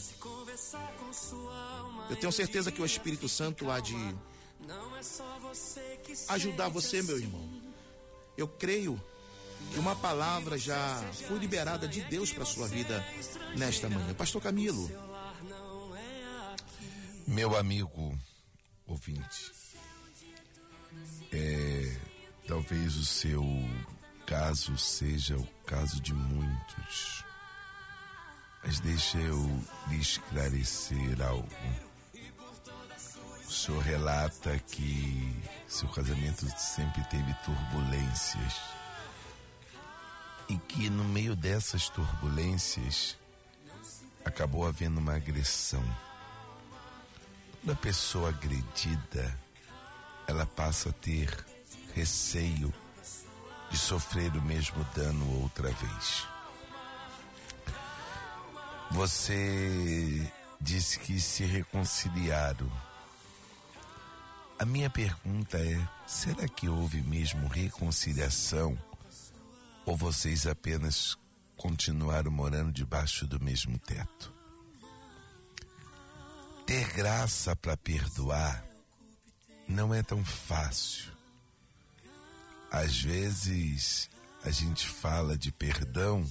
Eu 2.11 2.17
tenho 2.17 2.33
certeza 2.33 2.71
que 2.71 2.83
o 2.83 2.87
Espírito 2.87 3.29
Santo 3.29 3.71
há 3.71 3.81
de 3.81 3.97
ajudar 6.29 6.69
você, 6.69 7.03
meu 7.03 7.19
irmão. 7.19 7.49
Eu 8.37 8.49
creio 8.49 9.03
que 9.73 9.79
uma 9.79 9.97
palavra 9.97 10.59
já 10.59 11.03
foi 11.27 11.39
liberada 11.39 11.89
de 11.89 12.03
Deus 12.03 12.33
para 12.33 12.45
sua 12.45 12.69
vida 12.69 13.05
nesta 13.57 13.89
manhã. 13.89 14.13
Pastor 14.15 14.43
Camilo. 14.43 14.91
Meu 17.27 17.57
amigo 17.57 18.19
ouvinte, 18.87 19.51
é, 21.33 21.97
talvez 22.47 22.97
o 22.97 23.05
seu 23.05 23.43
caso 24.27 24.77
seja 24.79 25.37
o 25.37 25.47
caso 25.67 26.01
de 26.01 26.15
muitos, 26.15 27.25
mas 28.63 28.81
deixa 28.81 29.19
eu 29.19 29.65
lhe 29.89 30.01
esclarecer 30.01 31.21
algo. 31.23 31.49
O 33.47 33.53
senhor 33.53 33.83
relata 33.83 34.59
que 34.59 35.43
seu 35.69 35.89
casamento 35.89 36.47
sempre 36.59 37.05
teve 37.05 37.33
turbulências 37.45 38.55
e 40.49 40.57
que 40.59 40.89
no 40.91 41.05
meio 41.05 41.37
dessas 41.37 41.89
turbulências 41.89 43.17
acabou 44.25 44.67
havendo 44.67 44.99
uma 45.01 45.17
agressão. 45.17 45.85
Toda 47.61 47.77
pessoa 47.77 48.31
agredida, 48.31 49.39
ela 50.27 50.47
passa 50.47 50.89
a 50.89 50.93
ter 50.93 51.45
receio 51.95 52.73
de 53.75 53.81
sofrer 53.81 54.31
o 54.37 54.43
mesmo 54.43 54.85
dano 54.95 55.43
outra 55.43 55.69
vez. 55.69 56.29
Você 58.93 60.33
disse 60.61 61.01
que 61.01 61.21
se 61.21 61.45
reconciliaram. 61.45 62.71
A 64.61 64.65
minha 64.65 64.89
pergunta 64.89 65.59
é: 65.59 65.89
será 66.07 66.47
que 66.47 66.69
houve 66.69 67.03
mesmo 67.03 67.49
reconciliação? 67.49 68.79
Ou 69.85 69.97
vocês 69.97 70.47
apenas 70.47 71.19
continuaram 71.57 72.31
morando 72.31 72.71
debaixo 72.71 73.27
do 73.27 73.41
mesmo 73.41 73.77
teto? 73.81 74.33
Ter 76.65 76.93
graça 76.93 77.57
para 77.57 77.77
perdoar 77.77 78.65
não 79.67 79.93
é 79.93 80.01
tão 80.01 80.25
fácil. 80.25 81.14
Às 82.75 83.01
vezes 83.01 84.11
a 84.45 84.51
gente 84.51 84.89
fala 84.89 85.39
de 85.39 85.53
perdão 85.53 86.27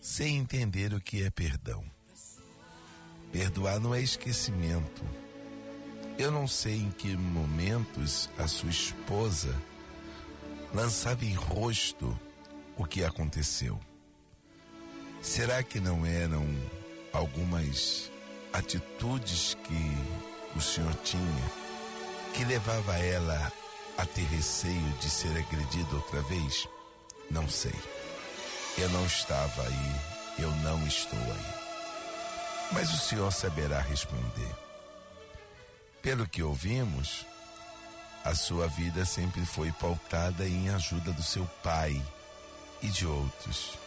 sem 0.00 0.36
entender 0.36 0.94
o 0.94 1.00
que 1.00 1.24
é 1.24 1.30
perdão. 1.30 1.84
Perdoar 3.32 3.80
não 3.80 3.92
é 3.92 4.00
esquecimento. 4.00 5.04
Eu 6.16 6.30
não 6.30 6.46
sei 6.46 6.76
em 6.76 6.92
que 6.92 7.16
momentos 7.16 8.30
a 8.38 8.46
sua 8.46 8.70
esposa 8.70 9.52
lançava 10.72 11.24
em 11.24 11.34
rosto 11.34 12.16
o 12.76 12.84
que 12.84 13.02
aconteceu. 13.02 13.80
Será 15.20 15.60
que 15.60 15.80
não 15.80 16.06
eram 16.06 16.46
algumas 17.12 18.12
atitudes 18.52 19.56
que 19.64 20.56
o 20.56 20.60
senhor 20.60 20.94
tinha 21.02 21.50
que 22.32 22.44
levava 22.44 22.96
ela 22.96 23.52
a 23.98 24.04
ter 24.04 24.24
receio 24.24 24.92
de 25.00 25.08
ser 25.08 25.36
agredida 25.36 25.94
outra 25.94 26.22
vez? 26.22 26.68
Não 27.30 27.48
sei. 27.48 27.74
Eu 28.78 28.88
não 28.90 29.06
estava 29.06 29.62
aí, 29.62 30.00
eu 30.38 30.50
não 30.56 30.86
estou 30.86 31.18
aí. 31.18 31.54
Mas 32.72 32.92
o 32.92 32.98
senhor 32.98 33.32
saberá 33.32 33.80
responder. 33.80 34.54
Pelo 36.02 36.28
que 36.28 36.42
ouvimos, 36.42 37.26
a 38.24 38.34
sua 38.34 38.68
vida 38.68 39.04
sempre 39.04 39.44
foi 39.46 39.72
pautada 39.72 40.46
em 40.46 40.68
ajuda 40.68 41.12
do 41.12 41.22
seu 41.22 41.46
pai 41.62 42.00
e 42.82 42.88
de 42.88 43.06
outros. 43.06 43.78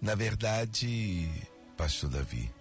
Na 0.00 0.14
verdade, 0.14 1.30
pastor 1.76 2.10
Davi, 2.10 2.52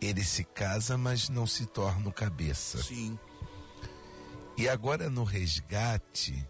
ele 0.00 0.24
se 0.24 0.44
casa, 0.44 0.98
mas 0.98 1.28
não 1.28 1.46
se 1.46 1.64
torna 1.66 2.10
cabeça. 2.10 2.82
Sim. 2.82 3.18
E 4.56 4.68
agora 4.68 5.08
no 5.08 5.24
resgate, 5.24 6.46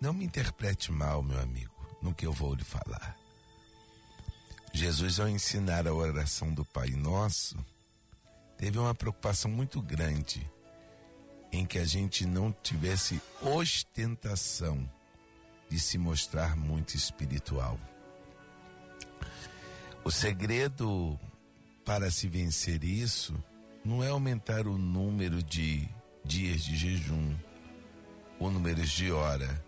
não 0.00 0.12
me 0.12 0.24
interprete 0.24 0.90
mal, 0.90 1.22
meu 1.22 1.38
amigo, 1.40 1.74
no 2.02 2.14
que 2.14 2.26
eu 2.26 2.32
vou 2.32 2.54
lhe 2.54 2.64
falar. 2.64 3.16
Jesus, 4.72 5.20
ao 5.20 5.28
ensinar 5.28 5.86
a 5.86 5.94
oração 5.94 6.52
do 6.52 6.64
Pai 6.64 6.90
Nosso, 6.90 7.56
teve 8.58 8.78
uma 8.78 8.94
preocupação 8.94 9.50
muito 9.50 9.80
grande 9.80 10.50
em 11.52 11.64
que 11.64 11.78
a 11.78 11.84
gente 11.84 12.26
não 12.26 12.50
tivesse 12.50 13.20
ostentação 13.40 14.90
de 15.70 15.78
se 15.78 15.96
mostrar 15.96 16.56
muito 16.56 16.96
espiritual. 16.96 17.78
O 20.02 20.10
segredo 20.10 21.18
para 21.84 22.10
se 22.10 22.28
vencer 22.28 22.82
isso 22.82 23.32
não 23.84 24.02
é 24.02 24.08
aumentar 24.08 24.66
o 24.66 24.76
número 24.76 25.42
de 25.42 25.88
dias 26.24 26.62
de 26.62 26.76
jejum, 26.76 27.34
ou 28.38 28.50
números 28.50 28.90
de 28.90 29.12
hora. 29.12 29.62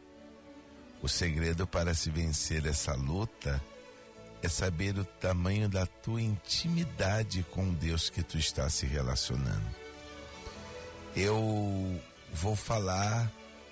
O 1.03 1.09
segredo 1.09 1.67
para 1.67 1.95
se 1.95 2.11
vencer 2.11 2.67
essa 2.67 2.95
luta 2.95 3.63
é 4.43 4.49
saber 4.49 4.99
o 4.99 5.05
tamanho 5.05 5.69
da 5.69 5.87
tua 5.87 6.21
intimidade 6.21 7.45
com 7.51 7.73
Deus 7.75 8.09
que 8.09 8.23
tu 8.23 8.39
está 8.39 8.69
se 8.71 8.87
relacionando. 8.87 9.67
Eu 11.15 12.01
vou 12.33 12.57
falar 12.57 13.31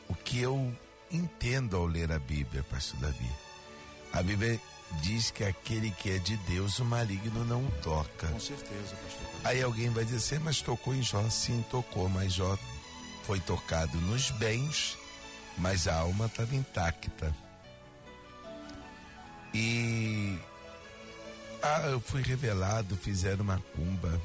o 0.09 0.15
que 0.15 0.41
eu 0.41 0.75
entendo 1.11 1.77
ao 1.77 1.87
ler 1.87 2.13
a 2.13 2.19
Bíblia, 2.19 2.63
pastor 2.65 3.01
Davi. 3.01 3.31
A 4.13 4.23
Bíblia 4.23 4.61
diz 5.03 5.31
que 5.31 5.45
aquele 5.45 5.91
que 5.91 6.11
é 6.11 6.19
de 6.19 6.37
Deus, 6.39 6.79
o 6.79 6.85
maligno 6.85 7.45
não 7.45 7.65
toca. 7.83 8.29
Com 8.29 8.41
certeza, 8.41 8.97
pastor. 8.97 9.27
Aí 9.45 9.63
alguém 9.63 9.91
vai 9.91 10.05
dizer, 10.05 10.41
mas 10.41 10.61
tocou 10.61 10.95
em 10.95 11.03
Jó? 11.03 11.29
Sim, 11.29 11.65
tocou, 11.71 12.09
mas 12.09 12.33
Jó 12.33 12.57
foi 13.27 13.41
tocado 13.41 13.99
nos 14.03 14.31
bens, 14.33 14.99
mas 15.57 15.89
a 15.89 15.97
alma 15.97 16.27
estava 16.27 16.55
intacta. 16.55 17.35
E 19.53 20.39
ah, 21.63 21.87
eu 21.87 22.01
fui 22.01 22.23
revelado, 22.23 22.97
fizeram 22.97 23.43
uma 23.43 23.59
cumba. 23.75 24.21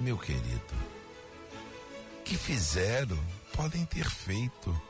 Meu 0.00 0.16
querido, 0.16 0.74
que 2.24 2.36
fizeram, 2.36 3.18
podem 3.54 3.84
ter 3.84 4.08
feito, 4.08 4.80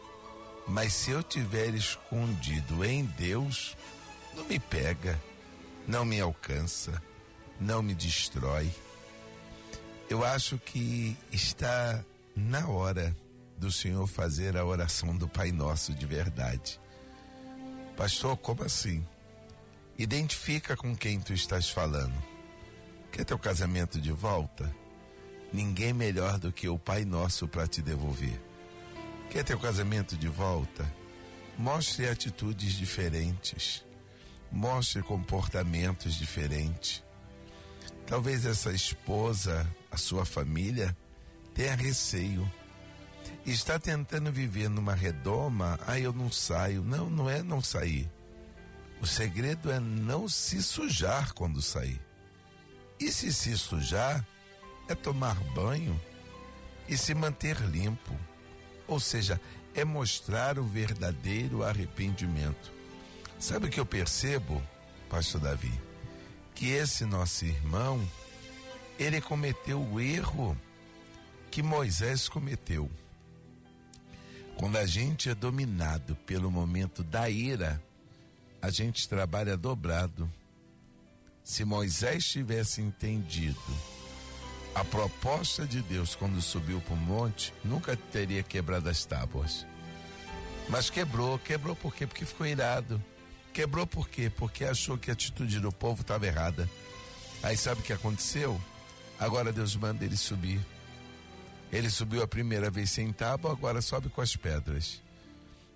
mas 0.67 0.93
se 0.93 1.11
eu 1.11 1.23
tiver 1.23 1.75
escondido 1.75 2.85
em 2.85 3.05
Deus, 3.05 3.77
não 4.35 4.45
me 4.45 4.59
pega, 4.59 5.21
não 5.87 6.05
me 6.05 6.21
alcança, 6.21 7.03
não 7.61 7.83
me 7.83 7.95
destrói. 7.95 8.71
Eu 10.09 10.25
acho 10.25 10.59
que 10.59 11.17
está 11.33 12.03
na 12.37 12.69
hora 12.69 13.15
do 13.57 13.71
Senhor 13.71 14.07
fazer 14.07 14.57
a 14.57 14.65
oração 14.65 15.17
do 15.17 15.29
Pai 15.29 15.53
Nosso 15.53 15.95
de 15.95 16.07
verdade. 16.07 16.81
Pastor, 17.97 18.37
como 18.37 18.65
assim? 18.65 19.07
Identifica 19.99 20.77
com 20.77 20.97
quem 20.97 21.21
tu 21.21 21.33
estás 21.33 21.71
falando. 21.71 22.15
Quer 23.11 23.25
teu 23.25 23.39
casamento 23.39 24.01
de 24.01 24.11
volta? 24.11 24.75
Ninguém 25.53 25.93
melhor 25.93 26.39
do 26.39 26.51
que 26.51 26.69
o 26.69 26.79
Pai 26.79 27.05
Nosso 27.05 27.47
para 27.47 27.67
te 27.67 27.83
devolver. 27.83 28.41
Quer 29.31 29.45
teu 29.45 29.59
casamento 29.59 30.17
de 30.17 30.29
volta? 30.29 30.85
Mostre 31.59 32.09
atitudes 32.09 32.73
diferentes. 32.73 33.85
Mostre 34.51 35.03
comportamentos 35.03 36.15
diferentes. 36.15 37.03
Talvez 38.07 38.45
essa 38.45 38.73
esposa, 38.73 39.67
a 39.91 39.97
sua 39.97 40.25
família, 40.25 40.97
tenha 41.55 41.75
receio 41.75 42.51
está 43.45 43.79
tentando 43.79 44.31
viver 44.31 44.69
numa 44.69 44.95
redoma, 44.95 45.79
ah, 45.87 45.99
eu 45.99 46.13
não 46.13 46.31
saio. 46.31 46.83
Não, 46.83 47.11
não 47.11 47.29
é 47.29 47.43
não 47.43 47.61
sair. 47.61 48.09
O 49.01 49.07
segredo 49.07 49.71
é 49.71 49.81
não 49.81 50.29
se 50.29 50.63
sujar 50.63 51.33
quando 51.35 51.61
sair. 51.61 52.01
E 53.01 53.11
se 53.11 53.33
se 53.33 53.59
sujar, 53.59 54.25
é 54.89 54.95
tomar 54.95 55.35
banho 55.55 56.01
e 56.89 56.97
se 56.97 57.15
manter 57.15 57.61
limpo. 57.63 58.15
Ou 58.87 59.01
seja, 59.01 59.41
é 59.75 59.85
mostrar 59.85 60.59
o 60.59 60.65
verdadeiro 60.65 61.65
arrependimento. 61.65 62.73
Sabe 63.41 63.67
o 63.67 63.71
que 63.71 63.81
eu 63.81 63.87
percebo, 63.87 64.63
Pastor 65.09 65.41
Davi? 65.41 65.73
Que 66.55 66.71
esse 66.71 67.05
nosso 67.05 67.45
irmão, 67.45 68.09
ele 68.99 69.21
cometeu 69.21 69.83
o 69.83 70.01
erro 70.01 70.57
que 71.51 71.61
Moisés 71.61 72.29
cometeu 72.29 72.89
Quando 74.57 74.77
a 74.77 74.87
gente 74.87 75.29
é 75.29 75.35
dominado 75.35 76.15
pelo 76.27 76.51
momento 76.51 77.03
da 77.03 77.29
ira, 77.29 77.83
a 78.61 78.71
gente 78.71 79.09
trabalha 79.09 79.57
dobrado. 79.57 80.31
Se 81.43 81.65
Moisés 81.65 82.25
tivesse 82.25 82.81
entendido 82.81 83.61
a 84.75 84.85
proposta 84.85 85.67
de 85.67 85.83
Deus 85.83 86.15
quando 86.15 86.41
subiu 86.41 86.81
para 86.81 86.95
o 86.95 86.97
monte, 86.97 87.53
nunca 87.65 87.97
teria 87.97 88.43
quebrado 88.43 88.89
as 88.89 89.05
tábuas. 89.05 89.67
Mas 90.69 90.89
quebrou, 90.89 91.39
quebrou 91.39 91.75
por 91.75 91.95
quê? 91.95 92.07
Porque 92.07 92.25
ficou 92.25 92.47
irado. 92.47 93.03
Quebrou 93.53 93.87
por 93.87 94.09
quê? 94.09 94.31
Porque 94.31 94.65
achou 94.65 94.97
que 94.97 95.11
a 95.11 95.13
atitude 95.13 95.61
do 95.61 95.71
povo 95.71 96.01
estava 96.01 96.27
errada. 96.27 96.71
Aí 97.43 97.57
sabe 97.57 97.81
o 97.81 97.85
que 97.85 97.93
aconteceu? 97.93 98.59
Agora 99.19 99.53
Deus 99.53 99.77
manda 99.77 100.05
ele 100.05 100.17
subir. 100.17 100.61
Ele 101.73 101.89
subiu 101.89 102.23
a 102.23 102.29
primeira 102.29 102.71
vez 102.71 102.91
sem 102.91 103.11
tábua, 103.11 103.51
agora 103.51 103.81
sobe 103.81 104.11
com 104.11 104.21
as 104.21 104.37
pedras. 104.37 105.03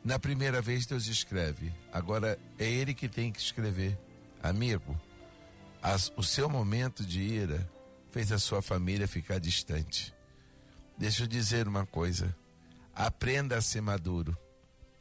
Na 0.05 0.19
primeira 0.19 0.61
vez 0.61 0.85
Deus 0.85 1.07
escreve, 1.07 1.73
agora 1.91 2.39
é 2.59 2.71
ele 2.71 2.93
que 2.93 3.09
tem 3.09 3.33
que 3.33 3.41
escrever. 3.41 3.99
Amigo, 4.43 4.95
as, 5.83 6.13
o 6.15 6.23
seu 6.23 6.51
momento 6.51 7.03
de 7.03 7.21
ira 7.23 7.69
fez 8.11 8.31
a 8.31 8.39
sua 8.39 8.61
família 8.61 9.09
ficar 9.09 9.41
distante. 9.41 10.15
Deixa 10.99 11.23
eu 11.23 11.27
dizer 11.27 11.67
uma 11.67 11.87
coisa: 11.87 12.37
aprenda 12.95 13.57
a 13.57 13.63
ser 13.63 13.81
maduro. 13.81 14.37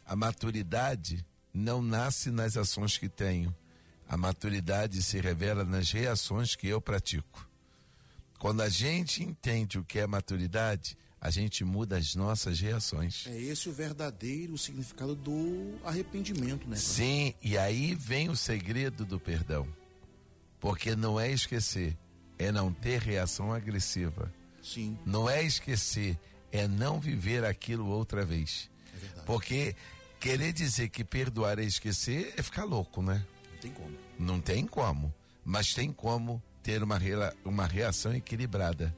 A 0.05 0.15
maturidade 0.15 1.25
não 1.53 1.81
nasce 1.81 2.31
nas 2.31 2.55
ações 2.55 2.97
que 2.97 3.09
tenho. 3.09 3.53
A 4.07 4.15
maturidade 4.15 5.03
se 5.03 5.19
revela 5.19 5.65
nas 5.65 5.91
reações 5.91 6.55
que 6.55 6.67
eu 6.67 6.79
pratico. 6.79 7.49
Quando 8.45 8.61
a 8.61 8.69
gente 8.69 9.23
entende 9.23 9.79
o 9.79 9.83
que 9.83 9.97
é 9.97 10.05
maturidade, 10.05 10.95
a 11.19 11.31
gente 11.31 11.65
muda 11.65 11.97
as 11.97 12.13
nossas 12.13 12.59
reações. 12.59 13.25
É 13.25 13.35
esse 13.41 13.67
o 13.67 13.73
verdadeiro 13.73 14.55
significado 14.55 15.15
do 15.15 15.79
arrependimento, 15.83 16.69
né? 16.69 16.75
Sim, 16.75 17.33
e 17.41 17.57
aí 17.57 17.95
vem 17.95 18.29
o 18.29 18.35
segredo 18.35 19.03
do 19.03 19.19
perdão. 19.19 19.67
Porque 20.59 20.95
não 20.95 21.19
é 21.19 21.31
esquecer, 21.31 21.97
é 22.37 22.51
não 22.51 22.71
ter 22.71 23.01
reação 23.01 23.51
agressiva. 23.51 24.31
Sim. 24.61 24.95
Não 25.03 25.27
é 25.27 25.41
esquecer, 25.41 26.15
é 26.51 26.67
não 26.67 26.99
viver 26.99 27.43
aquilo 27.43 27.87
outra 27.87 28.23
vez. 28.23 28.69
É 28.93 28.97
verdade. 28.99 29.25
Porque 29.25 29.75
querer 30.19 30.53
dizer 30.53 30.89
que 30.89 31.03
perdoar 31.03 31.57
é 31.57 31.63
esquecer 31.63 32.35
é 32.37 32.43
ficar 32.43 32.63
louco, 32.63 33.01
né? 33.01 33.25
Não 33.51 33.59
tem 33.59 33.71
como. 33.71 33.97
Não 34.19 34.39
tem 34.39 34.67
como. 34.67 35.13
Mas 35.43 35.73
tem 35.73 35.91
como 35.91 36.43
ter 36.65 36.81
uma, 36.81 36.99
uma 37.45 37.67
reação 37.67 38.15
equilibrada. 38.15 38.93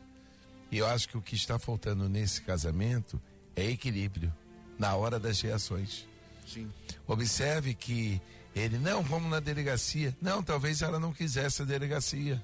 E 0.72 0.78
eu 0.78 0.88
acho 0.88 1.10
que 1.10 1.18
o 1.18 1.22
que 1.22 1.36
está 1.36 1.60
faltando 1.60 2.08
nesse 2.08 2.42
casamento 2.42 3.22
é 3.58 3.66
equilíbrio 3.66 4.34
na 4.80 4.96
hora 4.96 5.20
das 5.20 5.42
reações. 5.42 6.08
Sim. 6.48 6.72
Observe 7.06 7.74
que 7.74 8.22
ele, 8.56 8.78
não, 8.78 9.04
vamos 9.04 9.30
na 9.30 9.42
delegacia. 9.42 10.16
Não, 10.22 10.42
talvez 10.42 10.82
ela 10.82 10.98
não 10.98 11.12
quisesse 11.12 11.62
a 11.62 11.66
delegacia. 11.66 12.42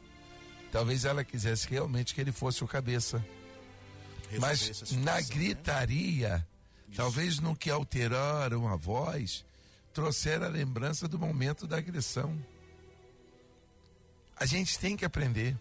Talvez 0.74 1.06
ela 1.06 1.24
quisesse 1.24 1.70
realmente 1.70 2.14
que 2.14 2.20
ele 2.20 2.34
fosse 2.34 2.62
o 2.62 2.68
cabeça. 2.68 3.26
Mas 4.42 4.60
situação, 4.60 5.00
na 5.00 5.16
né? 5.16 5.22
gritaria, 5.22 6.38
né? 6.38 6.46
talvez 6.98 7.40
no 7.40 7.56
que 7.56 7.70
alteraram 7.70 8.68
a 8.68 8.76
voz, 8.76 9.46
trouxeram 9.94 10.48
a 10.48 10.50
lembrança 10.50 11.08
do 11.08 11.18
momento 11.18 11.66
da 11.66 11.78
agressão. 11.78 12.38
A 14.36 14.46
gente 14.46 14.80
tem 14.80 14.98
que 14.98 15.06
aprender, 15.06 15.58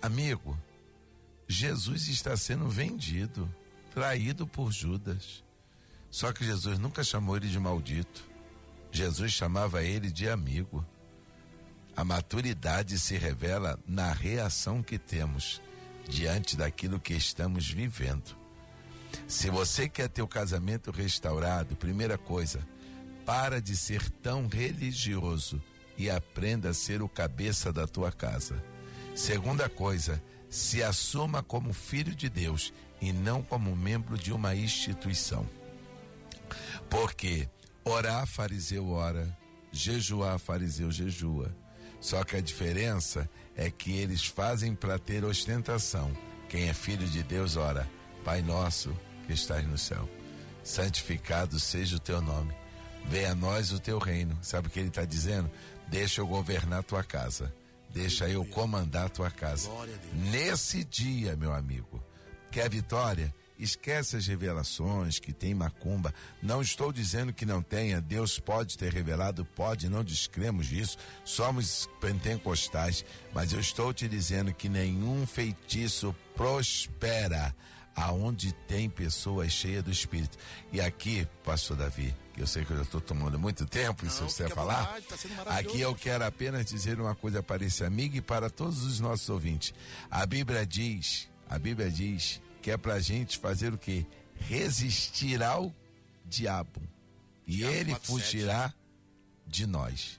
amigo. 0.00 0.58
Jesus 1.48 2.08
está 2.08 2.36
sendo 2.36 2.68
vendido, 2.68 3.52
traído 3.92 4.46
por 4.46 4.72
Judas. 4.72 5.44
Só 6.10 6.32
que 6.32 6.44
Jesus 6.44 6.78
nunca 6.78 7.02
chamou 7.02 7.36
ele 7.36 7.48
de 7.48 7.58
maldito. 7.58 8.30
Jesus 8.90 9.32
chamava 9.32 9.82
ele 9.82 10.10
de 10.10 10.28
amigo. 10.28 10.86
A 11.96 12.04
maturidade 12.04 12.98
se 12.98 13.16
revela 13.16 13.78
na 13.86 14.12
reação 14.12 14.82
que 14.82 14.98
temos 14.98 15.60
diante 16.08 16.56
daquilo 16.56 17.00
que 17.00 17.14
estamos 17.14 17.68
vivendo. 17.68 18.36
Se 19.26 19.50
você 19.50 19.88
quer 19.88 20.08
ter 20.08 20.22
o 20.22 20.28
casamento 20.28 20.90
restaurado, 20.90 21.76
primeira 21.76 22.16
coisa, 22.16 22.66
para 23.26 23.60
de 23.60 23.76
ser 23.76 24.08
tão 24.10 24.46
religioso 24.48 25.62
e 26.02 26.10
aprenda 26.10 26.70
a 26.70 26.74
ser 26.74 27.00
o 27.00 27.08
cabeça 27.08 27.72
da 27.72 27.86
tua 27.86 28.10
casa. 28.10 28.62
Segunda 29.14 29.68
coisa, 29.68 30.20
se 30.50 30.82
assuma 30.82 31.42
como 31.44 31.72
filho 31.72 32.14
de 32.14 32.28
Deus 32.28 32.72
e 33.00 33.12
não 33.12 33.40
como 33.40 33.76
membro 33.76 34.18
de 34.18 34.32
uma 34.32 34.52
instituição. 34.54 35.48
Porque 36.90 37.48
orar 37.84 38.26
fariseu 38.26 38.90
ora, 38.90 39.36
jejuar 39.70 40.38
fariseu 40.40 40.90
jejua. 40.90 41.54
Só 42.00 42.24
que 42.24 42.36
a 42.36 42.40
diferença 42.40 43.30
é 43.56 43.70
que 43.70 43.92
eles 43.92 44.26
fazem 44.26 44.74
para 44.74 44.98
ter 44.98 45.24
ostentação. 45.24 46.10
Quem 46.48 46.68
é 46.68 46.74
filho 46.74 47.06
de 47.06 47.22
Deus 47.22 47.56
ora, 47.56 47.88
Pai 48.24 48.42
nosso 48.42 48.92
que 49.26 49.32
estás 49.32 49.64
no 49.66 49.78
céu, 49.78 50.08
santificado 50.64 51.60
seja 51.60 51.96
o 51.96 52.00
teu 52.00 52.20
nome. 52.20 52.52
Venha 53.04 53.32
a 53.32 53.34
nós 53.34 53.72
o 53.72 53.80
teu 53.80 53.98
reino. 53.98 54.36
Sabe 54.42 54.68
o 54.68 54.70
que 54.70 54.78
ele 54.78 54.88
está 54.88 55.04
dizendo? 55.04 55.50
Deixa 55.92 56.22
eu 56.22 56.26
governar 56.26 56.82
tua 56.82 57.04
casa. 57.04 57.54
Deixa 57.90 58.26
eu 58.26 58.46
comandar 58.46 59.06
a 59.06 59.08
tua 59.10 59.30
casa. 59.30 59.68
Nesse 60.32 60.82
dia, 60.84 61.36
meu 61.36 61.52
amigo, 61.52 62.02
quer 62.50 62.70
vitória? 62.70 63.32
Esquece 63.58 64.16
as 64.16 64.26
revelações 64.26 65.18
que 65.18 65.34
tem 65.34 65.52
macumba. 65.52 66.14
Não 66.42 66.62
estou 66.62 66.90
dizendo 66.90 67.30
que 67.30 67.44
não 67.44 67.62
tenha. 67.62 68.00
Deus 68.00 68.38
pode 68.38 68.78
ter 68.78 68.90
revelado, 68.90 69.44
pode, 69.44 69.90
não 69.90 70.02
descremos 70.02 70.66
disso. 70.66 70.96
Somos 71.26 71.86
pentecostais. 72.00 73.04
Mas 73.34 73.52
eu 73.52 73.60
estou 73.60 73.92
te 73.92 74.08
dizendo 74.08 74.54
que 74.54 74.70
nenhum 74.70 75.26
feitiço 75.26 76.16
prospera 76.34 77.54
aonde 77.94 78.54
tem 78.66 78.88
pessoas 78.88 79.52
cheias 79.52 79.84
do 79.84 79.90
Espírito. 79.90 80.38
E 80.72 80.80
aqui, 80.80 81.28
pastor 81.44 81.76
Davi, 81.76 82.14
eu 82.36 82.46
sei 82.46 82.64
que 82.64 82.72
eu 82.72 82.76
já 82.78 82.82
estou 82.82 83.00
tomando 83.00 83.38
muito 83.38 83.66
tempo, 83.66 84.06
isso 84.06 84.24
você 84.24 84.44
vai 84.44 84.52
falar. 84.52 85.00
tá 85.44 85.58
aqui 85.58 85.80
eu 85.80 85.94
quero 85.94 86.24
apenas 86.24 86.64
dizer 86.66 87.00
uma 87.00 87.14
coisa 87.14 87.42
para 87.42 87.64
esse 87.64 87.84
amigo 87.84 88.16
e 88.16 88.20
para 88.20 88.48
todos 88.48 88.84
os 88.84 89.00
nossos 89.00 89.28
ouvintes. 89.28 89.74
A 90.10 90.24
Bíblia 90.24 90.66
diz, 90.66 91.28
a 91.48 91.58
Bíblia 91.58 91.90
diz 91.90 92.40
que 92.62 92.70
é 92.70 92.76
para 92.76 92.94
a 92.94 93.00
gente 93.00 93.38
fazer 93.38 93.72
o 93.74 93.78
que? 93.78 94.06
Resistir 94.36 95.42
ao 95.42 95.74
diabo. 96.24 96.80
E 97.46 97.58
diabo 97.58 97.74
ele 97.74 97.94
fugirá 97.96 98.72
de 99.46 99.66
nós. 99.66 100.18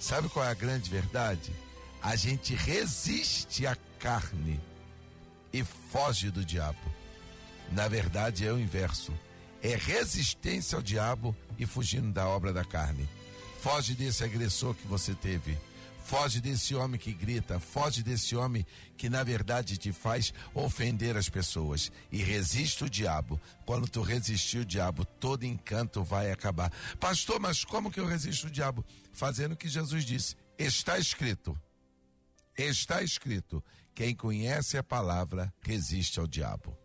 Sabe 0.00 0.28
qual 0.28 0.44
é 0.44 0.48
a 0.48 0.54
grande 0.54 0.90
verdade? 0.90 1.52
A 2.02 2.16
gente 2.16 2.54
resiste 2.54 3.66
à 3.66 3.76
carne 4.00 4.60
e 5.52 5.62
foge 5.62 6.30
do 6.30 6.44
diabo. 6.44 6.80
Na 7.70 7.86
verdade, 7.86 8.44
é 8.44 8.52
o 8.52 8.58
inverso. 8.58 9.12
É 9.62 9.76
resistência 9.76 10.76
ao 10.76 10.82
diabo 10.82 11.34
e 11.58 11.64
fugindo 11.64 12.12
da 12.12 12.28
obra 12.28 12.52
da 12.52 12.64
carne. 12.64 13.08
Foge 13.60 13.94
desse 13.94 14.24
agressor 14.24 14.74
que 14.74 14.86
você 14.86 15.14
teve 15.14 15.56
Foge 16.04 16.40
desse 16.40 16.74
homem 16.74 16.98
que 17.00 17.12
grita, 17.12 17.58
foge 17.58 18.02
desse 18.02 18.34
homem 18.36 18.66
que 18.96 19.08
na 19.08 19.22
verdade 19.22 19.78
te 19.78 19.92
faz 19.92 20.34
ofender 20.52 21.16
as 21.16 21.28
pessoas 21.28 21.90
e 22.10 22.18
resiste 22.18 22.84
o 22.84 22.90
diabo. 22.90 23.40
Quando 23.64 23.88
tu 23.88 24.02
resistir 24.02 24.58
o 24.58 24.64
diabo, 24.64 25.04
todo 25.04 25.44
encanto 25.44 26.02
vai 26.02 26.30
acabar. 26.30 26.70
Pastor, 26.98 27.40
mas 27.40 27.64
como 27.64 27.90
que 27.90 28.00
eu 28.00 28.06
resisto 28.06 28.48
o 28.48 28.50
diabo? 28.50 28.84
Fazendo 29.12 29.52
o 29.52 29.56
que 29.56 29.68
Jesus 29.68 30.04
disse. 30.04 30.36
Está 30.58 30.98
escrito. 30.98 31.58
Está 32.58 33.02
escrito: 33.02 33.64
quem 33.94 34.14
conhece 34.14 34.76
a 34.76 34.82
palavra 34.82 35.52
resiste 35.62 36.20
ao 36.20 36.26
diabo. 36.26 36.76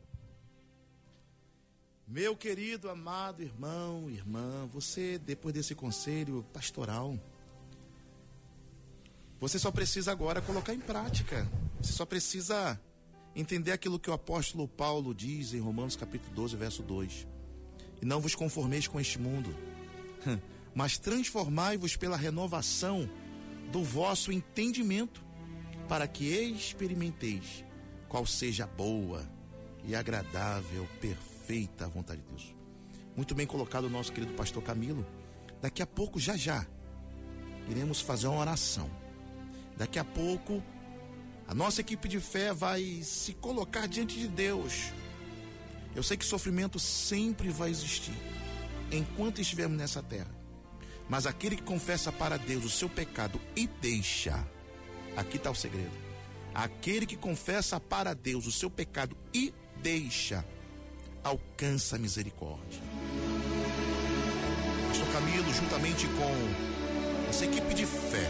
Meu 2.09 2.37
querido, 2.37 2.89
amado 2.89 3.43
irmão, 3.43 4.09
irmã, 4.09 4.65
você, 4.71 5.19
depois 5.19 5.53
desse 5.53 5.75
conselho 5.75 6.45
pastoral, 6.53 7.19
você 9.37 9.59
só 9.59 9.69
precisa 9.71 10.09
agora 10.09 10.41
colocar 10.41 10.73
em 10.73 10.79
prática. 10.79 11.45
Você 11.81 11.91
só 11.91 12.05
precisa 12.05 12.79
entender 13.35 13.73
aquilo 13.73 13.99
que 13.99 14.09
o 14.09 14.13
apóstolo 14.13 14.69
Paulo 14.69 15.13
diz 15.13 15.53
em 15.53 15.59
Romanos 15.59 15.97
capítulo 15.97 16.33
12, 16.33 16.55
verso 16.55 16.81
2. 16.81 17.27
E 18.01 18.05
não 18.05 18.21
vos 18.21 18.35
conformeis 18.35 18.87
com 18.87 19.01
este 19.01 19.19
mundo, 19.19 19.53
mas 20.73 20.97
transformai-vos 20.97 21.97
pela 21.97 22.15
renovação 22.15 23.09
do 23.69 23.83
vosso 23.83 24.31
entendimento, 24.31 25.21
para 25.89 26.07
que 26.07 26.23
experimenteis 26.23 27.65
qual 28.07 28.25
seja 28.25 28.63
a 28.63 28.67
boa 28.67 29.29
e 29.83 29.93
agradável, 29.93 30.87
perfeita 31.01 31.36
a 31.79 31.87
vontade 31.87 32.21
de 32.21 32.27
Deus. 32.27 32.55
Muito 33.15 33.33
bem 33.33 33.47
colocado 33.47 33.85
o 33.85 33.89
nosso 33.89 34.11
querido 34.11 34.33
pastor 34.33 34.63
Camilo. 34.63 35.05
Daqui 35.61 35.81
a 35.81 35.87
pouco, 35.87 36.19
já 36.19 36.35
já, 36.35 36.65
iremos 37.69 37.99
fazer 37.99 38.27
uma 38.27 38.39
oração 38.39 38.89
Daqui 39.77 39.99
a 39.99 40.03
pouco, 40.03 40.63
a 41.47 41.53
nossa 41.53 41.81
equipe 41.81 42.07
de 42.07 42.19
fé 42.19 42.51
vai 42.51 43.01
se 43.03 43.33
colocar 43.33 43.87
diante 43.87 44.17
de 44.19 44.27
Deus. 44.27 44.91
Eu 45.95 46.01
sei 46.01 46.17
que 46.17 46.25
sofrimento 46.25 46.79
sempre 46.79 47.49
vai 47.49 47.69
existir, 47.69 48.15
enquanto 48.91 49.39
estivermos 49.39 49.77
nessa 49.77 50.01
terra. 50.01 50.35
Mas 51.07 51.27
aquele 51.27 51.55
que 51.55 51.61
confessa 51.61 52.11
para 52.11 52.37
Deus 52.37 52.65
o 52.65 52.69
seu 52.69 52.89
pecado 52.89 53.39
e 53.55 53.67
deixa, 53.67 54.45
aqui 55.15 55.37
está 55.37 55.51
o 55.51 55.55
segredo. 55.55 55.95
Aquele 56.55 57.05
que 57.05 57.15
confessa 57.15 57.79
para 57.79 58.15
Deus 58.15 58.47
o 58.47 58.51
seu 58.51 58.69
pecado 58.69 59.15
e 59.31 59.53
deixa, 59.81 60.43
alcança 61.27 61.97
a 61.97 61.99
misericórdia. 61.99 62.81
Pastor 64.87 65.07
Camilo, 65.09 65.53
juntamente 65.53 66.07
com 66.07 67.29
essa 67.29 67.45
equipe 67.45 67.73
de 67.73 67.85
fé, 67.85 68.29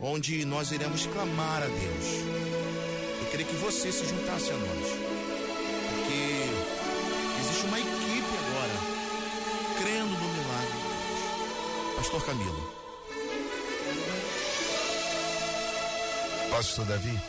onde 0.00 0.44
nós 0.44 0.72
iremos 0.72 1.06
clamar 1.06 1.62
a 1.62 1.66
Deus. 1.66 2.06
Eu 3.20 3.30
queria 3.30 3.46
que 3.46 3.56
você 3.56 3.92
se 3.92 4.04
juntasse 4.06 4.50
a 4.50 4.56
nós, 4.56 4.88
porque 5.90 7.40
existe 7.40 7.66
uma 7.66 7.78
equipe 7.78 8.34
agora 8.48 8.94
crendo 9.78 10.10
no 10.10 10.28
milagre 10.34 10.72
de 10.72 10.88
Deus. 11.06 11.96
Pastor 11.96 12.24
Camilo. 12.26 12.74
Pastor 16.50 16.84
Davi, 16.86 17.20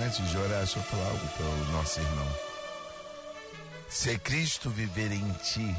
antes 0.00 0.30
de 0.30 0.36
orar, 0.36 0.60
eu 0.60 0.66
falar 0.66 1.06
algo 1.06 1.28
para 1.36 1.46
o 1.46 1.72
nosso 1.72 2.00
irmão. 2.00 2.48
Se 3.88 4.18
Cristo 4.18 4.68
viver 4.68 5.10
em 5.10 5.32
ti, 5.42 5.74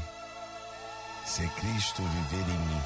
se 1.24 1.46
Cristo 1.48 2.02
viver 2.02 2.42
em 2.42 2.58
mim, 2.58 2.82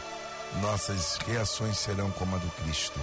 nossas 0.60 1.16
reações 1.16 1.78
serão 1.78 2.10
como 2.10 2.36
a 2.36 2.38
do 2.38 2.50
Cristo. 2.50 3.00